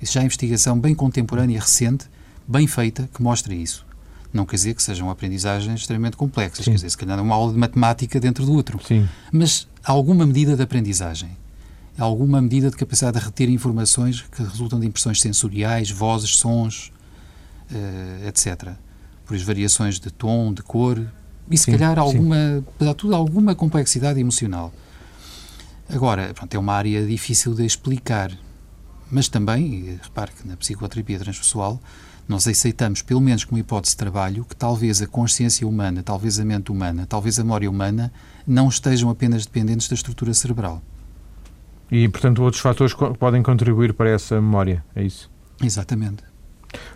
Isso 0.00 0.14
já 0.14 0.20
é 0.20 0.24
investigação 0.24 0.78
bem 0.78 0.94
contemporânea, 0.94 1.60
recente, 1.60 2.06
bem 2.46 2.66
feita, 2.66 3.08
que 3.14 3.22
mostra 3.22 3.54
isso. 3.54 3.86
Não 4.32 4.44
quer 4.44 4.56
dizer 4.56 4.74
que 4.74 4.82
sejam 4.82 5.10
aprendizagens 5.10 5.80
extremamente 5.80 6.16
complexas, 6.16 6.64
Sim. 6.64 6.72
quer 6.72 6.76
dizer, 6.76 6.90
se 6.90 6.96
calhar 6.96 7.20
uma 7.20 7.34
aula 7.34 7.52
de 7.52 7.58
matemática 7.58 8.18
dentro 8.18 8.44
do 8.44 8.52
útero. 8.52 8.80
Sim. 8.84 9.08
Mas 9.30 9.68
alguma 9.84 10.26
medida 10.26 10.56
de 10.56 10.62
aprendizagem 10.62 11.30
alguma 11.98 12.40
medida 12.40 12.70
de 12.70 12.76
capacidade 12.76 13.18
de 13.18 13.24
reter 13.24 13.48
informações 13.50 14.22
que 14.22 14.42
resultam 14.42 14.80
de 14.80 14.86
impressões 14.86 15.20
sensoriais, 15.20 15.90
vozes, 15.90 16.36
sons, 16.36 16.92
uh, 17.70 17.74
eh, 18.24 18.28
etc. 18.28 18.72
Por 19.26 19.36
as 19.36 19.42
variações 19.42 20.00
de 20.00 20.10
tom, 20.10 20.52
de 20.52 20.62
cor 20.62 21.04
e 21.50 21.56
se 21.56 21.64
sim, 21.64 21.72
calhar 21.72 21.98
alguma, 21.98 22.64
dá 22.78 22.94
tudo 22.94 23.14
alguma 23.14 23.54
complexidade 23.54 24.18
emocional. 24.20 24.72
Agora, 25.88 26.32
pronto, 26.34 26.54
é 26.54 26.58
uma 26.58 26.72
área 26.72 27.06
difícil 27.06 27.54
de 27.54 27.64
explicar, 27.64 28.30
mas 29.10 29.28
também, 29.28 29.98
repare 30.02 30.32
que 30.32 30.46
na 30.48 30.56
psicoterapia 30.56 31.18
transpessoal 31.18 31.80
nós 32.28 32.46
aceitamos, 32.46 33.02
pelo 33.02 33.20
menos 33.20 33.44
como 33.44 33.58
hipótese 33.58 33.92
de 33.92 33.98
trabalho, 33.98 34.44
que 34.44 34.56
talvez 34.56 35.02
a 35.02 35.06
consciência 35.06 35.66
humana, 35.66 36.02
talvez 36.02 36.38
a 36.38 36.44
mente 36.44 36.70
humana, 36.70 37.04
talvez 37.06 37.38
a 37.38 37.42
memória 37.42 37.68
humana 37.68 38.12
não 38.46 38.68
estejam 38.68 39.10
apenas 39.10 39.44
dependentes 39.44 39.88
da 39.88 39.94
estrutura 39.94 40.32
cerebral. 40.32 40.80
E, 41.90 42.08
portanto, 42.08 42.42
outros 42.42 42.62
fatores 42.62 42.94
podem 43.18 43.42
contribuir 43.42 43.92
para 43.92 44.08
essa 44.08 44.36
memória, 44.36 44.82
é 44.96 45.02
isso? 45.02 45.30
Exatamente. 45.62 46.31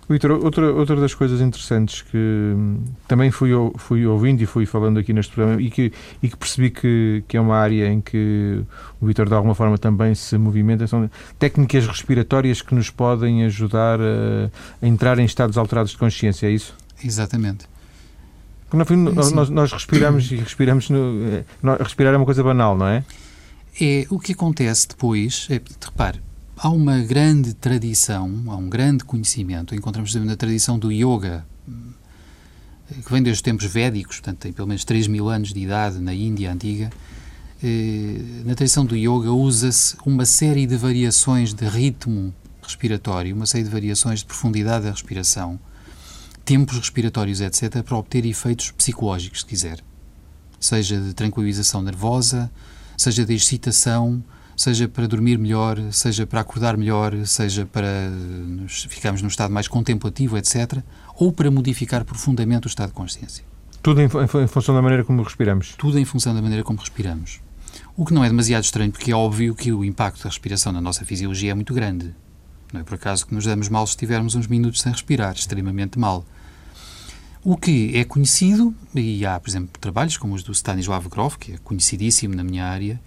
Vitor, 0.08 0.32
outra, 0.32 0.72
outra 0.72 0.96
das 0.96 1.14
coisas 1.14 1.40
interessantes 1.40 2.02
que 2.02 2.16
hum, 2.16 2.84
também 3.08 3.30
fui, 3.30 3.50
fui 3.76 4.06
ouvindo 4.06 4.40
e 4.40 4.46
fui 4.46 4.64
falando 4.64 4.98
aqui 4.98 5.12
neste 5.12 5.32
programa 5.32 5.60
e 5.60 5.70
que, 5.70 5.92
e 6.22 6.28
que 6.28 6.36
percebi 6.36 6.70
que, 6.70 7.24
que 7.26 7.36
é 7.36 7.40
uma 7.40 7.56
área 7.56 7.88
em 7.88 8.00
que 8.00 8.62
o 9.00 9.06
Vitor 9.06 9.28
de 9.28 9.34
alguma 9.34 9.54
forma 9.54 9.76
também 9.78 10.14
se 10.14 10.38
movimenta 10.38 10.86
são 10.86 11.10
técnicas 11.38 11.86
respiratórias 11.86 12.62
que 12.62 12.74
nos 12.74 12.90
podem 12.90 13.44
ajudar 13.44 14.00
a, 14.00 14.50
a 14.80 14.86
entrar 14.86 15.18
em 15.18 15.24
estados 15.24 15.58
alterados 15.58 15.92
de 15.92 15.98
consciência, 15.98 16.46
é 16.46 16.50
isso? 16.50 16.74
Exatamente. 17.02 17.66
Porque, 18.68 18.76
no 18.76 18.84
fim, 18.84 18.96
nós, 18.96 19.48
nós 19.48 19.72
respiramos 19.72 20.30
e 20.32 20.36
respiramos. 20.36 20.90
No, 20.90 21.44
respirar 21.78 22.14
é 22.14 22.16
uma 22.16 22.24
coisa 22.24 22.42
banal, 22.42 22.76
não 22.76 22.86
é? 22.86 23.04
É 23.80 24.06
o 24.10 24.18
que 24.18 24.32
acontece 24.32 24.88
depois. 24.88 25.46
É, 25.50 25.60
repare, 25.84 26.20
há 26.56 26.70
uma 26.70 27.00
grande 27.00 27.52
tradição, 27.54 28.44
há 28.48 28.56
um 28.56 28.68
grande 28.68 29.04
conhecimento. 29.04 29.74
Encontramos 29.74 30.14
na 30.14 30.36
tradição 30.36 30.78
do 30.78 30.90
yoga, 30.90 31.46
que 33.04 33.12
vem 33.12 33.22
desde 33.22 33.38
os 33.38 33.42
tempos 33.42 33.66
védicos, 33.66 34.16
portanto 34.16 34.38
tem 34.38 34.52
pelo 34.52 34.66
menos 34.66 34.84
3 34.84 35.06
mil 35.06 35.28
anos 35.28 35.52
de 35.52 35.60
idade 35.60 35.98
na 35.98 36.14
Índia 36.14 36.52
antiga. 36.52 36.90
Eh, 37.62 38.42
na 38.44 38.54
tradição 38.54 38.84
do 38.84 38.96
yoga 38.96 39.32
usa-se 39.32 39.96
uma 40.04 40.24
série 40.24 40.66
de 40.66 40.76
variações 40.76 41.52
de 41.52 41.66
ritmo 41.68 42.34
respiratório, 42.62 43.34
uma 43.34 43.46
série 43.46 43.64
de 43.64 43.70
variações 43.70 44.20
de 44.20 44.26
profundidade 44.26 44.84
da 44.84 44.90
respiração, 44.90 45.58
tempos 46.44 46.76
respiratórios, 46.78 47.40
etc., 47.40 47.82
para 47.82 47.96
obter 47.96 48.24
efeitos 48.24 48.70
psicológicos, 48.70 49.40
se 49.40 49.46
quiser. 49.46 49.80
Seja 50.60 51.00
de 51.00 51.12
tranquilização 51.12 51.82
nervosa, 51.82 52.50
seja 52.96 53.24
de 53.24 53.34
excitação, 53.34 54.22
seja 54.56 54.88
para 54.88 55.06
dormir 55.06 55.38
melhor, 55.38 55.78
seja 55.92 56.26
para 56.26 56.40
acordar 56.40 56.76
melhor, 56.76 57.14
seja 57.26 57.66
para 57.66 58.10
ficarmos 58.66 59.20
num 59.20 59.28
estado 59.28 59.52
mais 59.52 59.68
contemplativo, 59.68 60.38
etc., 60.38 60.78
ou 61.14 61.32
para 61.32 61.50
modificar 61.50 62.04
profundamente 62.04 62.66
o 62.66 62.68
estado 62.68 62.88
de 62.88 62.94
consciência. 62.94 63.44
Tudo 63.82 64.00
em, 64.00 64.06
em, 64.06 64.46
função 64.48 64.74
da 64.74 64.82
maneira 64.82 65.04
como 65.04 65.22
respiramos? 65.22 65.74
Tudo 65.76 65.98
em 65.98 66.04
função 66.04 66.34
da 66.34 66.42
maneira 66.42 66.64
como 66.64 66.80
respiramos. 66.80 67.40
O 67.96 68.04
que 68.04 68.12
não 68.12 68.24
é 68.24 68.28
demasiado 68.28 68.64
estranho, 68.64 68.90
porque 68.90 69.12
é 69.12 69.14
óbvio 69.14 69.54
que 69.54 69.72
o 69.72 69.84
impacto 69.84 70.22
da 70.22 70.28
respiração 70.28 70.72
na 70.72 70.80
nossa 70.80 71.04
fisiologia 71.04 71.52
é 71.52 71.54
muito 71.54 71.72
grande. 71.72 72.14
Não 72.72 72.80
é 72.80 72.84
por 72.84 72.94
acaso 72.94 73.26
que 73.26 73.34
nos 73.34 73.44
damos 73.44 73.68
mal 73.68 73.86
se 73.86 73.92
estivermos 73.92 74.34
uns 74.34 74.46
minutos 74.46 74.80
sem 74.80 74.90
respirar, 74.90 75.34
extremamente 75.34 75.98
mal. 75.98 76.24
O 77.44 77.56
que 77.56 77.96
é 77.96 78.04
conhecido, 78.04 78.74
e 78.92 79.24
há, 79.24 79.38
por 79.38 79.48
exemplo, 79.48 79.70
trabalhos 79.80 80.16
como 80.16 80.34
os 80.34 80.42
do 80.42 80.50
Stanislav 80.52 81.08
Grof, 81.08 81.38
que 81.38 81.52
é 81.52 81.58
conhecidíssimo 81.58 82.34
na 82.34 82.42
minha 82.42 82.66
área, 82.66 83.00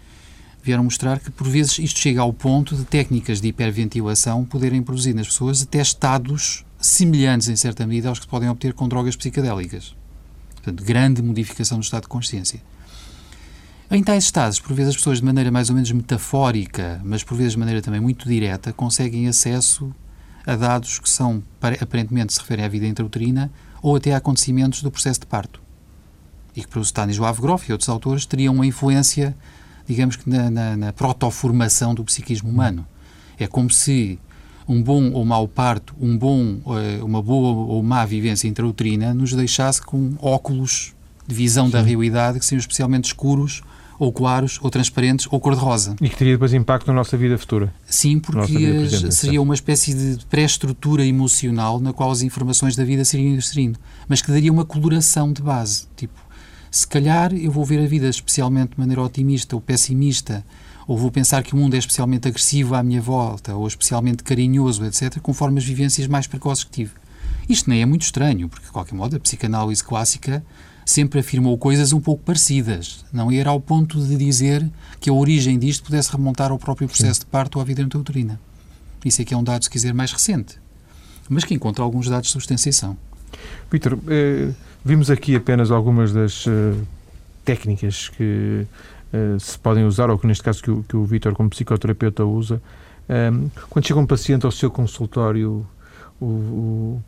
vieram 0.64 0.84
mostrar 0.84 1.20
que, 1.20 1.32
por 1.32 1.48
vezes, 1.48 1.80
isto 1.80 2.00
chega 2.00 2.22
ao 2.22 2.34
ponto 2.34 2.76
de 2.76 2.84
técnicas 2.84 3.42
de 3.42 3.48
hiperventilação 3.48 4.46
poderem 4.46 4.82
produzir 4.82 5.14
nas 5.14 5.28
pessoas 5.28 5.62
até 5.62 5.82
estados 5.82 6.66
semelhantes, 6.80 7.50
em 7.50 7.56
certa 7.56 7.86
medida, 7.86 8.10
aos 8.10 8.20
que 8.20 8.26
se 8.26 8.30
podem 8.30 8.50
obter 8.50 8.74
com 8.74 8.88
drogas 8.88 9.16
psicadélicas. 9.16 9.96
Portanto, 10.56 10.84
grande 10.84 11.22
modificação 11.22 11.80
do 11.80 11.84
estado 11.84 12.04
de 12.04 12.10
consciência. 12.10 12.62
Em 13.92 14.04
tais 14.04 14.26
estados, 14.26 14.60
por 14.60 14.74
vezes 14.76 14.92
as 14.92 14.96
pessoas, 14.98 15.20
de 15.20 15.26
maneira 15.26 15.50
mais 15.50 15.70
ou 15.70 15.76
menos 15.76 15.92
metafórica, 15.92 17.02
mas 17.04 17.24
por 17.24 17.36
vezes 17.36 17.54
de 17.54 17.60
maneira 17.60 17.82
também 17.82 18.00
muito 18.00 18.30
direta, 18.30 18.72
conseguem 18.72 19.28
acesso 19.28 19.94
a 20.46 20.56
dados 20.56 21.00
que 21.00 21.10
são, 21.10 21.42
aparentemente 21.82 22.34
se 22.34 22.40
referem 22.40 22.66
à 22.66 22.68
vida 22.68 22.86
intrauterina, 22.86 23.52
ou 23.82 23.96
até 23.96 24.14
a 24.14 24.18
acontecimentos 24.18 24.84
do 24.84 24.92
processo 24.92 25.22
de 25.22 25.26
parto. 25.26 25.62
E 26.56 26.62
que 26.62 26.68
para 26.68 26.80
o 26.80 26.84
Stanislav 26.84 27.40
Grof 27.42 27.68
e 27.68 27.72
outros 27.72 27.90
autores 27.90 28.26
teriam 28.26 28.54
uma 28.54 28.66
influência, 28.66 29.36
digamos 29.90 30.16
que, 30.16 30.30
na, 30.30 30.52
na, 30.52 30.78
na 30.78 30.94
protoformação 30.94 31.96
do 31.96 32.04
psiquismo 32.06 32.48
humano. 32.48 32.86
É 33.40 33.48
como 33.48 33.72
se 33.72 34.20
um 34.68 34.84
bom 34.84 35.12
ou 35.12 35.26
mau 35.26 35.48
parto, 35.48 35.96
um 36.00 36.16
bom, 36.16 36.60
eh, 36.78 37.04
uma 37.04 37.24
boa 37.24 37.66
ou 37.66 37.82
má 37.82 38.06
vivência 38.06 38.48
intrauterina 38.48 39.16
nos 39.16 39.34
deixasse 39.34 39.82
com 39.82 40.14
óculos 40.22 40.94
de 41.26 41.34
visão 41.34 41.66
Sim. 41.66 41.72
da 41.72 41.82
realidade 41.82 42.38
que 42.38 42.46
sejam 42.46 42.60
especialmente 42.60 43.06
escuros 43.06 43.64
ou 43.98 44.14
claros, 44.14 44.60
ou 44.62 44.70
transparentes, 44.70 45.28
ou 45.30 45.40
cor-de-rosa. 45.42 45.96
E 46.00 46.08
que 46.08 46.16
teria 46.16 46.34
depois 46.34 46.54
impacto 46.54 46.88
na 46.88 46.94
nossa 46.94 47.18
vida 47.18 47.38
futura. 47.38 47.74
Sim, 47.86 48.18
porque 48.20 48.88
seria 49.12 49.42
uma 49.42 49.54
espécie 49.54 49.94
de 49.94 50.26
pré-estrutura 50.28 51.06
emocional 51.06 51.82
na 51.82 51.92
qual 51.92 52.10
as 52.10 52.22
informações 52.22 52.78
da 52.78 52.86
vida 52.86 53.04
seriam 53.04 53.36
inserindo, 53.36 53.78
mas 54.08 54.22
que 54.22 54.32
daria 54.32 54.52
uma 54.52 54.64
coloração 54.64 55.34
de 55.34 55.42
base. 55.42 55.88
Tipo, 55.98 56.14
se 56.72 56.88
calhar 56.88 57.34
eu 57.34 57.52
vou 57.52 57.66
ver 57.66 57.80
a 57.80 57.88
vida 57.88 58.08
especialmente 58.08 58.72
de 58.72 58.80
maneira 58.80 59.02
otimista 59.02 59.56
ou 59.56 59.62
pessimista, 59.62 60.46
ou 60.88 60.98
vou 60.98 61.12
pensar 61.12 61.44
que 61.44 61.54
o 61.54 61.58
mundo 61.58 61.76
é 61.76 61.78
especialmente 61.78 62.28
agressivo 62.28 62.76
à 62.76 62.82
minha 62.82 63.02
volta, 63.02 63.56
ou 63.56 63.68
especialmente 63.68 64.24
carinhoso, 64.24 64.84
etc., 64.86 65.20
conforme 65.20 65.60
as 65.60 65.66
vivências 65.66 66.08
mais 66.08 66.26
precoces 66.26 66.64
que 66.64 66.72
tive. 66.72 66.92
Isto 67.48 67.70
nem 67.70 67.82
é 67.82 67.86
muito 67.86 68.04
estranho, 68.04 68.50
porque, 68.50 68.66
de 68.66 68.72
qualquer 68.72 68.96
modo, 68.96 69.16
a 69.16 69.20
psicanálise 69.20 69.84
clássica 69.84 70.44
sempre 70.86 71.20
afirmou 71.20 71.58
coisas 71.58 71.94
um 71.94 72.02
pouco 72.02 72.24
parecidas. 72.24 73.06
Não 73.14 73.32
era 73.32 73.52
ao 73.52 73.62
ponto 73.62 74.04
de 74.04 74.18
dizer 74.18 74.68
que 75.00 75.10
a 75.10 75.14
origem 75.14 75.60
disto 75.60 75.84
pudesse 75.84 76.12
remontar 76.12 76.52
ao 76.52 76.58
próprio 76.58 76.88
processo 76.88 77.20
Sim. 77.20 77.26
de 77.26 77.26
parto 77.28 77.58
ou 77.58 77.62
à 77.62 77.66
vida 77.66 77.82
intrauterina. 77.82 78.40
Isso 79.06 79.22
é 79.22 79.26
que 79.26 79.34
é 79.34 79.38
um 79.38 79.44
dado, 79.44 79.64
se 79.64 79.70
quiser, 79.70 79.94
mais 79.94 80.12
recente, 80.12 80.60
mas 81.30 81.44
que 81.44 81.54
encontra 81.54 81.84
alguns 81.84 82.10
dados 82.10 82.28
de 82.28 82.34
substanciação. 82.34 82.98
Vítor, 83.72 83.98
eh, 84.08 84.50
vimos 84.84 85.10
aqui 85.10 85.36
apenas 85.36 85.72
algumas 85.72 86.12
das 86.12 86.46
eh, 86.48 86.74
técnicas 87.46 88.10
que 88.10 88.66
uh, 89.14 89.40
se 89.40 89.58
podem 89.58 89.86
usar, 89.86 90.10
ou 90.10 90.18
que 90.18 90.28
neste 90.28 90.44
caso 90.44 90.62
que 90.62 90.70
o, 90.70 90.86
o 90.94 91.06
Vítor, 91.06 91.34
como 91.34 91.50
psicoterapeuta, 91.50 92.24
usa. 92.24 92.62
Quando 93.72 93.88
chega 93.88 94.00
um 94.00 94.06
paciente 94.06 94.46
ao 94.46 94.52
seu 94.52 94.70
consultório, 94.70 95.66
o, 96.22 96.26
o, 96.26 97.04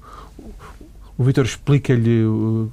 o 1.18 1.24
Vítor 1.24 1.46
explica-lhe 1.46 2.24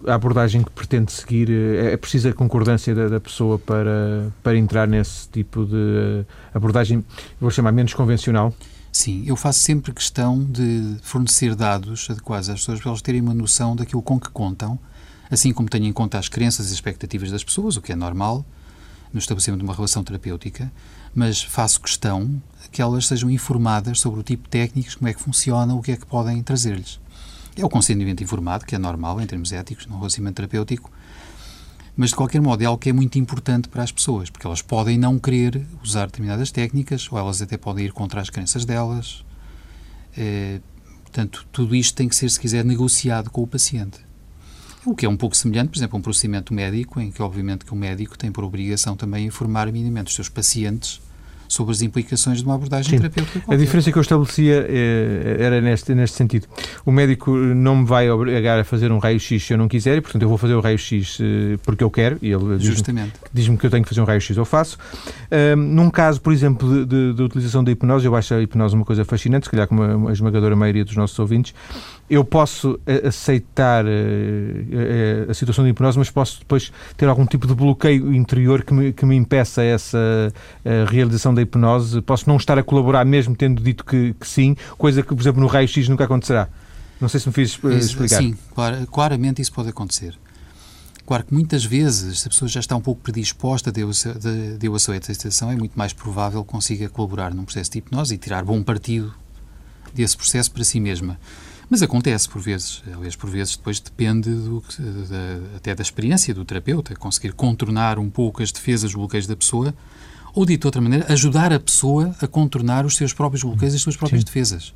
a 0.06 0.14
abordagem 0.14 0.62
que 0.62 0.70
pretende 0.70 1.12
seguir. 1.12 1.50
É, 1.50 1.92
é 1.92 1.96
precisa 1.98 2.30
a 2.30 2.32
concordância 2.32 2.94
da, 2.94 3.08
da, 3.08 3.20
pessoa 3.20 3.58
para, 3.58 4.30
para 4.42 4.56
entrar 4.56 4.88
nesse 4.88 5.28
tipo 5.28 5.66
de 5.66 6.24
abordagem, 6.54 7.04
vou 7.38 7.50
chamar 7.50 7.72
menos 7.72 7.92
convencional? 7.92 8.54
Sim, 8.90 9.24
eu 9.26 9.36
faço 9.36 9.60
sempre 9.60 9.92
questão 9.92 10.42
de 10.42 10.96
fornecer 11.02 11.54
dados 11.54 12.08
adequados 12.10 12.48
às 12.48 12.60
pessoas 12.60 12.80
para 12.80 12.90
elas 12.90 13.02
terem 13.02 13.20
uma 13.20 13.34
noção 13.34 13.76
daquilo 13.76 14.02
com 14.02 14.18
que 14.18 14.30
contam, 14.30 14.78
assim 15.30 15.52
como 15.52 15.68
tenho 15.68 15.84
em 15.84 15.92
conta 15.92 16.18
as 16.18 16.28
crenças 16.28 16.70
e 16.70 16.74
expectativas 16.74 17.30
das 17.30 17.44
pessoas, 17.44 17.76
o 17.76 17.82
que 17.82 17.92
é 17.92 17.96
normal, 17.96 18.44
no 19.12 19.18
estabelecimento 19.18 19.60
de 19.60 19.64
uma 19.64 19.74
relação 19.74 20.02
terapêutica, 20.02 20.72
mas 21.14 21.42
faço 21.42 21.80
questão 21.80 22.42
que 22.70 22.82
elas 22.82 23.06
sejam 23.06 23.30
informadas 23.30 24.00
sobre 24.00 24.20
o 24.20 24.22
tipo 24.22 24.44
de 24.44 24.50
técnicas, 24.50 24.94
como 24.94 25.08
é 25.08 25.14
que 25.14 25.20
funcionam, 25.20 25.78
o 25.78 25.82
que 25.82 25.92
é 25.92 25.96
que 25.96 26.06
podem 26.06 26.42
trazer-lhes. 26.42 27.00
É 27.56 27.64
o 27.64 27.68
consentimento 27.68 28.22
informado, 28.22 28.64
que 28.64 28.74
é 28.74 28.78
normal 28.78 29.20
em 29.20 29.26
termos 29.26 29.52
éticos, 29.52 29.86
no 29.86 29.96
relacionamento 29.96 30.36
terapêutico, 30.36 30.90
mas 31.98 32.10
de 32.10 32.16
qualquer 32.16 32.40
modo 32.40 32.62
é 32.62 32.64
algo 32.64 32.78
que 32.78 32.88
é 32.88 32.92
muito 32.92 33.18
importante 33.18 33.68
para 33.68 33.82
as 33.82 33.90
pessoas, 33.90 34.30
porque 34.30 34.46
elas 34.46 34.62
podem 34.62 34.96
não 34.96 35.18
querer 35.18 35.66
usar 35.82 36.06
determinadas 36.06 36.52
técnicas, 36.52 37.10
ou 37.10 37.18
elas 37.18 37.42
até 37.42 37.56
podem 37.56 37.86
ir 37.86 37.92
contra 37.92 38.20
as 38.20 38.30
crenças 38.30 38.64
delas. 38.64 39.24
É, 40.16 40.60
portanto, 41.02 41.44
tudo 41.50 41.74
isto 41.74 41.96
tem 41.96 42.08
que 42.08 42.14
ser, 42.14 42.30
se 42.30 42.38
quiser, 42.38 42.64
negociado 42.64 43.30
com 43.30 43.42
o 43.42 43.48
paciente. 43.48 43.98
O 44.86 44.94
que 44.94 45.06
é 45.06 45.08
um 45.08 45.16
pouco 45.16 45.36
semelhante, 45.36 45.70
por 45.70 45.76
exemplo, 45.76 45.96
a 45.96 45.98
um 45.98 46.02
procedimento 46.02 46.54
médico, 46.54 47.00
em 47.00 47.10
que, 47.10 47.20
obviamente, 47.20 47.64
que 47.64 47.72
o 47.72 47.76
médico 47.76 48.16
tem 48.16 48.30
por 48.30 48.44
obrigação 48.44 48.96
também 48.96 49.26
informar 49.26 49.66
minimamente 49.72 50.10
os 50.10 50.14
seus 50.14 50.28
pacientes 50.28 51.00
sobre 51.48 51.72
as 51.72 51.82
implicações 51.82 52.38
de 52.38 52.44
uma 52.44 52.54
abordagem 52.54 52.90
Sim. 52.90 52.98
terapêutica. 52.98 53.40
Qualquer. 53.40 53.54
A 53.54 53.58
diferença 53.58 53.90
que 53.90 53.98
eu 53.98 54.02
estabelecia 54.02 54.66
é, 54.68 55.36
era 55.40 55.60
neste, 55.60 55.94
neste 55.94 56.16
sentido. 56.16 56.46
O 56.84 56.92
médico 56.92 57.30
não 57.30 57.76
me 57.76 57.86
vai 57.86 58.10
obrigar 58.10 58.58
a 58.58 58.64
fazer 58.64 58.92
um 58.92 58.98
raio-x 58.98 59.42
se 59.42 59.52
eu 59.52 59.58
não 59.58 59.68
quiser, 59.68 59.96
e, 59.96 60.00
portanto, 60.00 60.22
eu 60.22 60.28
vou 60.28 60.38
fazer 60.38 60.54
o 60.54 60.60
raio-x 60.60 61.18
eh, 61.20 61.58
porque 61.64 61.82
eu 61.82 61.90
quero, 61.90 62.18
e 62.20 62.30
ele 62.30 62.58
diz-me 62.58 63.12
diz 63.32 63.48
que 63.58 63.66
eu 63.66 63.70
tenho 63.70 63.82
que 63.82 63.88
fazer 63.88 64.00
um 64.00 64.04
raio-x, 64.04 64.36
eu 64.36 64.44
faço. 64.44 64.78
Um, 65.30 65.56
num 65.56 65.90
caso, 65.90 66.20
por 66.20 66.32
exemplo, 66.32 66.68
de, 66.68 66.84
de, 66.84 67.14
de, 67.14 67.22
utilização 67.22 67.64
da 67.64 67.70
hipnose, 67.70 68.06
eu 68.06 68.14
acho 68.14 68.34
a 68.34 68.42
hipnose 68.42 68.74
uma 68.74 68.84
coisa 68.84 69.04
fascinante, 69.04 69.46
se 69.46 69.50
calhar 69.50 69.66
como 69.66 70.08
a 70.08 70.12
esmagadora 70.12 70.54
maioria 70.54 70.84
dos 70.84 70.96
nossos 70.96 71.18
ouvintes, 71.18 71.54
eu 72.10 72.24
posso 72.24 72.78
eh, 72.86 73.06
aceitar 73.06 73.84
eh, 73.86 75.26
a, 75.28 75.34
situação 75.34 75.64
de 75.64 75.70
hipnose, 75.70 75.98
mas 75.98 76.10
posso 76.10 76.40
depois 76.40 76.72
ter 76.96 77.06
algum 77.08 77.26
tipo 77.26 77.46
de 77.46 77.54
bloqueio 77.54 78.14
interior 78.14 78.62
que 78.62 78.72
me, 78.72 78.92
que 78.92 79.04
me 79.04 79.16
impeça 79.16 79.62
essa 79.62 80.32
realização 80.90 81.34
da 81.38 81.42
hipnose. 81.42 82.00
Posso 82.02 82.28
não 82.28 82.36
estar 82.36 82.58
a 82.58 82.62
colaborar 82.62 83.04
mesmo 83.04 83.34
tendo 83.34 83.62
dito 83.62 83.84
que, 83.84 84.14
que 84.14 84.26
sim, 84.26 84.56
coisa 84.76 85.02
que, 85.02 85.14
por 85.14 85.20
exemplo, 85.20 85.40
no 85.40 85.46
raio-x 85.46 85.88
nunca 85.88 86.04
acontecerá. 86.04 86.48
Não 87.00 87.08
sei 87.08 87.20
se 87.20 87.28
me 87.28 87.32
fiz 87.32 87.58
eh, 87.64 87.76
explicar. 87.76 88.18
Sim, 88.18 88.36
claramente 88.90 89.40
isso 89.40 89.52
pode 89.52 89.68
acontecer. 89.68 90.18
Claro 91.06 91.24
que 91.24 91.32
muitas 91.32 91.64
vezes, 91.64 92.20
se 92.20 92.28
a 92.28 92.30
pessoa 92.30 92.48
já 92.48 92.60
está 92.60 92.76
um 92.76 92.82
pouco 92.82 93.00
predisposta, 93.00 93.72
deu 93.72 93.88
a, 93.88 94.58
deu 94.58 94.74
a 94.74 94.78
sua 94.78 94.96
excitação, 94.96 95.50
é 95.50 95.56
muito 95.56 95.72
mais 95.74 95.94
provável 95.94 96.44
que 96.44 96.50
consiga 96.50 96.86
colaborar 96.88 97.32
num 97.32 97.44
processo 97.44 97.70
de 97.70 97.78
hipnose 97.78 98.14
e 98.14 98.18
tirar 98.18 98.44
bom 98.44 98.62
partido 98.62 99.14
desse 99.94 100.16
processo 100.16 100.50
para 100.50 100.62
si 100.64 100.78
mesma. 100.78 101.18
Mas 101.70 101.82
acontece 101.82 102.28
por 102.28 102.40
vezes, 102.40 102.82
aliás, 102.94 103.14
por 103.14 103.28
vezes 103.30 103.56
depois 103.56 103.78
depende 103.80 104.30
do, 104.30 104.62
da, 105.08 105.56
até 105.56 105.74
da 105.74 105.82
experiência 105.82 106.34
do 106.34 106.44
terapeuta, 106.44 106.94
conseguir 106.94 107.32
contornar 107.32 107.98
um 107.98 108.08
pouco 108.08 108.42
as 108.42 108.50
defesas, 108.50 108.90
os 108.90 108.94
bloqueios 108.94 109.26
da 109.26 109.36
pessoa, 109.36 109.74
ou 110.34 110.44
dito 110.46 110.62
de 110.62 110.66
outra 110.66 110.80
maneira, 110.80 111.06
ajudar 111.12 111.52
a 111.52 111.60
pessoa 111.60 112.14
a 112.20 112.26
contornar 112.26 112.84
os 112.84 112.96
seus 112.96 113.12
próprios 113.12 113.42
bloqueios 113.42 113.74
e 113.74 113.76
as 113.76 113.82
suas 113.82 113.96
próprias 113.96 114.22
Sim. 114.22 114.26
defesas. 114.26 114.74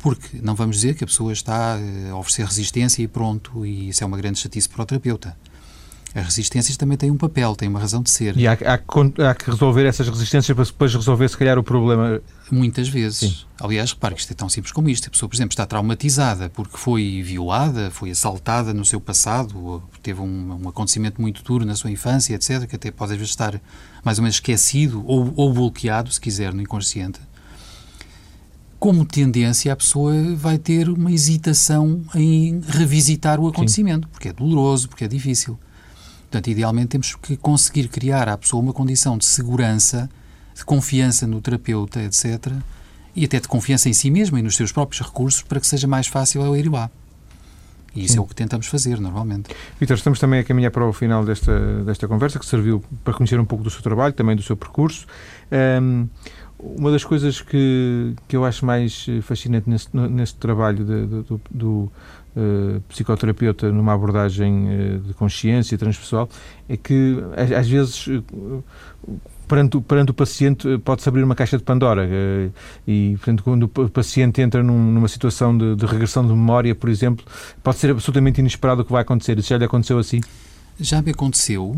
Porque 0.00 0.38
não 0.40 0.54
vamos 0.54 0.76
dizer 0.76 0.94
que 0.94 1.02
a 1.02 1.06
pessoa 1.06 1.32
está 1.32 1.76
eh, 1.78 2.10
a 2.10 2.16
oferecer 2.16 2.44
resistência 2.44 3.02
e 3.02 3.08
pronto, 3.08 3.66
e 3.66 3.88
isso 3.88 4.04
é 4.04 4.06
uma 4.06 4.16
grande 4.16 4.38
chatice 4.38 4.68
para 4.68 4.82
o 4.82 4.86
terapeuta. 4.86 5.36
As 6.14 6.24
resistências 6.24 6.76
também 6.76 6.96
têm 6.96 7.10
um 7.10 7.16
papel, 7.16 7.54
têm 7.54 7.68
uma 7.68 7.78
razão 7.78 8.02
de 8.02 8.10
ser. 8.10 8.36
E 8.36 8.48
há, 8.48 8.52
há, 8.52 8.74
há, 9.30 9.34
que 9.34 9.50
resolver 9.50 9.84
essas 9.84 10.08
resistências 10.08 10.54
para 10.54 10.64
depois 10.64 10.94
resolver, 10.94 11.28
se 11.28 11.36
calhar, 11.36 11.58
o 11.58 11.62
problema. 11.62 12.20
Muitas 12.50 12.88
vezes. 12.88 13.18
Sim. 13.18 13.36
Aliás, 13.60 13.92
repare 13.92 14.14
que 14.14 14.20
isto 14.22 14.30
é 14.30 14.34
tão 14.34 14.48
simples 14.48 14.72
como 14.72 14.88
isto. 14.88 15.08
A 15.08 15.10
pessoa, 15.10 15.28
por 15.28 15.36
exemplo, 15.36 15.52
está 15.52 15.66
traumatizada 15.66 16.48
porque 16.48 16.78
foi 16.78 17.22
violada, 17.22 17.90
foi 17.90 18.10
assaltada 18.10 18.72
no 18.72 18.86
seu 18.86 19.00
passado, 19.00 19.82
teve 20.02 20.20
um, 20.20 20.58
um 20.62 20.68
acontecimento 20.68 21.20
muito 21.20 21.42
duro 21.42 21.66
na 21.66 21.74
sua 21.74 21.90
infância, 21.90 22.34
etc., 22.34 22.66
que 22.66 22.76
até 22.76 22.90
pode 22.90 23.12
às 23.12 23.18
vezes 23.18 23.32
estar 23.32 23.60
mais 24.02 24.18
ou 24.18 24.22
menos 24.22 24.36
esquecido 24.36 25.04
ou, 25.06 25.32
ou 25.36 25.52
bloqueado, 25.52 26.10
se 26.10 26.20
quiser, 26.20 26.54
no 26.54 26.62
inconsciente 26.62 27.20
como 28.78 29.04
tendência, 29.04 29.72
a 29.72 29.76
pessoa 29.76 30.14
vai 30.36 30.56
ter 30.56 30.88
uma 30.88 31.10
hesitação 31.10 32.00
em 32.14 32.60
revisitar 32.60 33.40
o 33.40 33.48
acontecimento, 33.48 34.06
Sim. 34.06 34.12
porque 34.12 34.28
é 34.28 34.32
doloroso, 34.32 34.88
porque 34.88 35.04
é 35.04 35.08
difícil. 35.08 35.58
Portanto, 36.30 36.48
idealmente 36.48 36.88
temos 36.88 37.14
que 37.14 37.36
conseguir 37.38 37.88
criar 37.88 38.28
à 38.28 38.36
pessoa 38.36 38.62
uma 38.62 38.72
condição 38.72 39.16
de 39.16 39.24
segurança, 39.24 40.10
de 40.54 40.64
confiança 40.64 41.26
no 41.26 41.40
terapeuta, 41.40 42.02
etc., 42.02 42.52
e 43.16 43.24
até 43.24 43.40
de 43.40 43.48
confiança 43.48 43.88
em 43.88 43.92
si 43.92 44.10
mesma 44.10 44.38
e 44.38 44.42
nos 44.42 44.54
seus 44.54 44.70
próprios 44.70 45.00
recursos 45.04 45.42
para 45.42 45.58
que 45.58 45.66
seja 45.66 45.88
mais 45.88 46.06
fácil 46.06 46.42
eu 46.42 46.54
ir 46.54 46.70
lá. 46.70 46.90
E 47.94 48.04
isso 48.04 48.12
Sim. 48.12 48.18
é 48.18 48.22
o 48.22 48.26
que 48.26 48.34
tentamos 48.34 48.66
fazer, 48.66 49.00
normalmente. 49.00 49.50
Vitor, 49.80 49.96
estamos 49.96 50.20
também 50.20 50.38
a 50.38 50.44
caminhar 50.44 50.70
para 50.70 50.86
o 50.86 50.92
final 50.92 51.24
desta, 51.24 51.82
desta 51.82 52.06
conversa, 52.06 52.38
que 52.38 52.46
serviu 52.46 52.84
para 53.02 53.14
conhecer 53.14 53.40
um 53.40 53.44
pouco 53.44 53.64
do 53.64 53.70
seu 53.70 53.82
trabalho, 53.82 54.12
também 54.12 54.36
do 54.36 54.42
seu 54.42 54.56
percurso. 54.56 55.06
Um, 55.50 56.06
uma 56.58 56.90
das 56.90 57.04
coisas 57.04 57.40
que, 57.40 58.14
que 58.26 58.36
eu 58.36 58.44
acho 58.44 58.66
mais 58.66 59.06
fascinante 59.22 59.70
nesse, 59.70 59.88
nesse 59.94 60.34
trabalho 60.34 60.84
de, 60.84 61.06
de, 61.06 61.22
do, 61.22 61.40
do 61.50 61.92
uh, 62.36 62.80
psicoterapeuta 62.88 63.70
numa 63.70 63.92
abordagem 63.92 64.66
uh, 64.66 64.98
de 65.00 65.14
consciência 65.14 65.78
transpessoal 65.78 66.28
é 66.68 66.76
que 66.76 67.16
às 67.56 67.68
vezes 67.68 68.06
uh, 68.08 68.64
perante, 69.46 69.80
perante 69.80 70.10
o 70.10 70.14
paciente 70.14 70.78
pode-se 70.78 71.08
abrir 71.08 71.22
uma 71.22 71.34
caixa 71.34 71.56
de 71.56 71.64
Pandora 71.64 72.08
e 72.86 73.14
portanto 73.16 73.44
quando 73.44 73.62
o 73.64 73.88
paciente 73.88 74.40
entra 74.40 74.62
num, 74.62 74.92
numa 74.92 75.08
situação 75.08 75.56
de, 75.56 75.76
de, 75.76 75.86
regressão 75.86 76.24
de 76.24 76.32
memória 76.32 76.74
por 76.74 76.90
exemplo 76.90 77.24
pode 77.62 77.78
ser 77.78 77.90
absolutamente 77.90 78.40
inesperado 78.40 78.82
o 78.82 78.84
que 78.84 78.92
vai 78.92 79.02
acontecer 79.02 79.38
isso 79.38 79.48
já 79.48 79.58
lhe 79.58 79.64
aconteceu 79.64 79.98
assim? 79.98 80.20
Já 80.80 81.02
me 81.02 81.10
aconteceu 81.10 81.74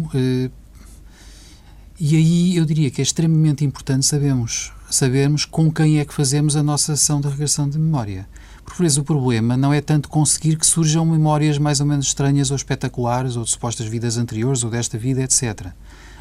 e 2.00 2.16
aí 2.16 2.56
eu 2.56 2.64
diria 2.64 2.90
que 2.90 3.00
é 3.00 3.04
extremamente 3.04 3.62
importante 3.62 4.06
sabermos, 4.06 4.72
sabermos 4.90 5.44
com 5.44 5.70
quem 5.70 6.00
é 6.00 6.04
que 6.04 6.14
fazemos 6.14 6.56
a 6.56 6.62
nossa 6.62 6.94
ação 6.94 7.20
de 7.20 7.28
regressão 7.28 7.68
de 7.68 7.78
memória. 7.78 8.26
Por 8.64 8.74
vezes 8.76 8.96
o 8.96 9.04
problema 9.04 9.54
não 9.54 9.70
é 9.70 9.82
tanto 9.82 10.08
conseguir 10.08 10.56
que 10.56 10.66
surjam 10.66 11.04
memórias 11.04 11.58
mais 11.58 11.78
ou 11.78 11.86
menos 11.86 12.06
estranhas 12.06 12.50
ou 12.50 12.56
espetaculares, 12.56 13.36
ou 13.36 13.44
de 13.44 13.50
supostas 13.50 13.86
vidas 13.86 14.16
anteriores, 14.16 14.64
ou 14.64 14.70
desta 14.70 14.96
vida, 14.96 15.22
etc. 15.22 15.66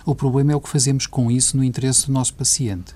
O 0.06 0.14
problema 0.14 0.52
é 0.52 0.56
o 0.56 0.60
que 0.60 0.68
fazemos 0.68 1.08
com 1.08 1.32
isso 1.32 1.56
no 1.56 1.64
interesse 1.64 2.08
do 2.08 2.12
nosso 2.12 2.34
paciente. 2.34 2.94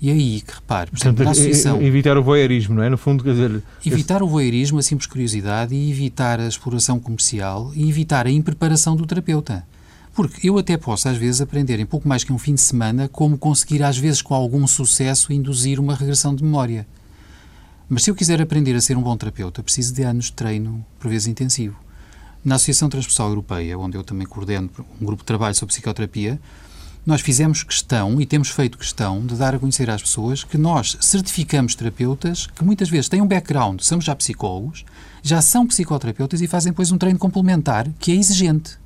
E 0.00 0.10
é 0.10 0.12
aí 0.12 0.40
que, 0.40 0.54
repare, 0.54 0.90
por 0.90 0.98
exemplo, 0.98 1.24
na 1.24 1.30
associação... 1.30 1.80
Evitar 1.82 2.16
o 2.18 2.22
voyeurismo, 2.22 2.74
não 2.74 2.82
é? 2.82 2.88
No 2.88 2.98
fundo, 2.98 3.22
quer 3.22 3.32
dizer... 3.32 3.62
Evitar 3.84 4.22
o 4.24 4.28
voyeurismo, 4.28 4.78
a 4.78 4.82
simples 4.82 5.06
curiosidade, 5.06 5.74
e 5.74 5.90
evitar 5.90 6.40
a 6.40 6.48
exploração 6.48 6.98
comercial, 6.98 7.70
e 7.74 7.88
evitar 7.88 8.26
a 8.26 8.30
impreparação 8.30 8.96
do 8.96 9.06
terapeuta. 9.06 9.64
Porque 10.18 10.50
eu 10.50 10.58
até 10.58 10.76
posso, 10.76 11.08
às 11.08 11.16
vezes, 11.16 11.40
aprender 11.40 11.78
em 11.78 11.86
pouco 11.86 12.08
mais 12.08 12.24
que 12.24 12.32
um 12.32 12.38
fim 12.38 12.52
de 12.52 12.60
semana 12.60 13.06
como 13.06 13.38
conseguir, 13.38 13.84
às 13.84 13.96
vezes, 13.96 14.20
com 14.20 14.34
algum 14.34 14.66
sucesso, 14.66 15.32
induzir 15.32 15.78
uma 15.78 15.94
regressão 15.94 16.34
de 16.34 16.42
memória. 16.42 16.88
Mas 17.88 18.02
se 18.02 18.10
eu 18.10 18.16
quiser 18.16 18.42
aprender 18.42 18.74
a 18.74 18.80
ser 18.80 18.96
um 18.96 19.00
bom 19.00 19.16
terapeuta, 19.16 19.62
preciso 19.62 19.94
de 19.94 20.02
anos 20.02 20.24
de 20.24 20.32
treino, 20.32 20.84
por 20.98 21.08
vezes 21.08 21.28
intensivo. 21.28 21.76
Na 22.44 22.56
Associação 22.56 22.88
Transpessoal 22.88 23.28
Europeia, 23.28 23.78
onde 23.78 23.96
eu 23.96 24.02
também 24.02 24.26
coordeno 24.26 24.68
um 25.00 25.06
grupo 25.06 25.22
de 25.22 25.26
trabalho 25.26 25.54
sobre 25.54 25.72
psicoterapia, 25.72 26.40
nós 27.06 27.20
fizemos 27.20 27.62
questão 27.62 28.20
e 28.20 28.26
temos 28.26 28.48
feito 28.48 28.76
questão 28.76 29.24
de 29.24 29.36
dar 29.36 29.54
a 29.54 29.58
conhecer 29.60 29.88
às 29.88 30.02
pessoas 30.02 30.42
que 30.42 30.58
nós 30.58 30.98
certificamos 31.00 31.76
terapeutas 31.76 32.48
que 32.48 32.64
muitas 32.64 32.90
vezes 32.90 33.08
têm 33.08 33.22
um 33.22 33.26
background, 33.28 33.82
somos 33.82 34.04
já 34.04 34.16
psicólogos, 34.16 34.84
já 35.22 35.40
são 35.40 35.64
psicoterapeutas 35.64 36.42
e 36.42 36.48
fazem 36.48 36.72
depois 36.72 36.90
um 36.90 36.98
treino 36.98 37.20
complementar 37.20 37.88
que 38.00 38.10
é 38.10 38.16
exigente. 38.16 38.80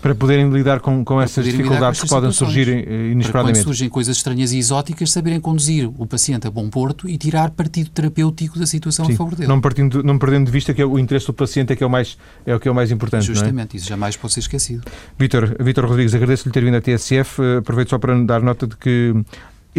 Para 0.00 0.14
poderem 0.14 0.48
lidar 0.50 0.80
com, 0.80 1.04
com 1.04 1.20
essas 1.20 1.44
dificuldades 1.44 2.00
que 2.00 2.08
podem 2.08 2.30
surgir 2.30 2.68
eh, 2.68 3.10
inesperadamente. 3.10 3.32
Para 3.32 3.42
quando 3.42 3.64
surgem 3.64 3.88
coisas 3.88 4.16
estranhas 4.16 4.52
e 4.52 4.58
exóticas, 4.58 5.10
saberem 5.10 5.40
conduzir 5.40 5.90
o 5.98 6.06
paciente 6.06 6.46
a 6.46 6.50
bom 6.50 6.68
porto 6.68 7.08
e 7.08 7.18
tirar 7.18 7.50
partido 7.50 7.90
terapêutico 7.90 8.58
da 8.58 8.66
situação 8.66 9.06
Sim, 9.06 9.14
a 9.14 9.16
favor 9.16 9.34
dele. 9.34 9.48
Não, 9.48 9.60
partindo, 9.60 10.02
não 10.04 10.18
perdendo 10.18 10.46
de 10.46 10.52
vista 10.52 10.72
que 10.72 10.80
é 10.80 10.86
o 10.86 10.98
interesse 10.98 11.26
do 11.26 11.32
paciente 11.32 11.72
é, 11.72 11.76
que 11.76 11.82
é, 11.82 11.86
o, 11.86 11.90
mais, 11.90 12.16
é 12.46 12.54
o 12.54 12.60
que 12.60 12.68
é 12.68 12.70
o 12.70 12.74
mais 12.74 12.92
importante. 12.92 13.22
É? 13.22 13.34
Justamente, 13.34 13.76
é? 13.76 13.78
isso 13.78 13.88
jamais 13.88 14.16
pode 14.16 14.34
ser 14.34 14.40
esquecido. 14.40 14.84
Vítor, 15.18 15.56
Vítor 15.60 15.84
Rodrigues, 15.86 16.14
agradeço-lhe 16.14 16.52
ter 16.52 16.64
vindo 16.64 16.76
à 16.76 16.80
TSF. 16.80 17.42
Eh, 17.42 17.56
aproveito 17.58 17.90
só 17.90 17.98
para 17.98 18.16
dar 18.22 18.40
nota 18.40 18.66
de 18.66 18.76
que 18.76 19.14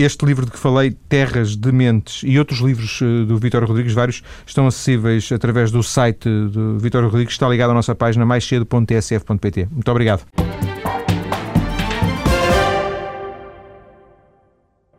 este 0.03 0.25
livro 0.25 0.45
de 0.45 0.51
que 0.51 0.57
falei, 0.57 0.95
Terras 1.07 1.55
de 1.55 1.71
Mentes, 1.71 2.21
e 2.23 2.39
outros 2.39 2.59
livros 2.59 2.99
eh, 3.01 3.25
do 3.25 3.37
Vítor 3.37 3.65
Rodrigues, 3.65 3.93
vários, 3.93 4.23
estão 4.45 4.67
acessíveis 4.67 5.31
através 5.31 5.71
do 5.71 5.83
site 5.83 6.29
do 6.29 6.77
Vítor 6.79 7.03
Rodrigues, 7.03 7.33
está 7.33 7.47
ligado 7.47 7.71
à 7.71 7.73
nossa 7.73 7.93
página 7.95 8.25
maiscedo.tsf.pt. 8.25 9.67
Muito 9.71 9.91
obrigado. 9.91 10.25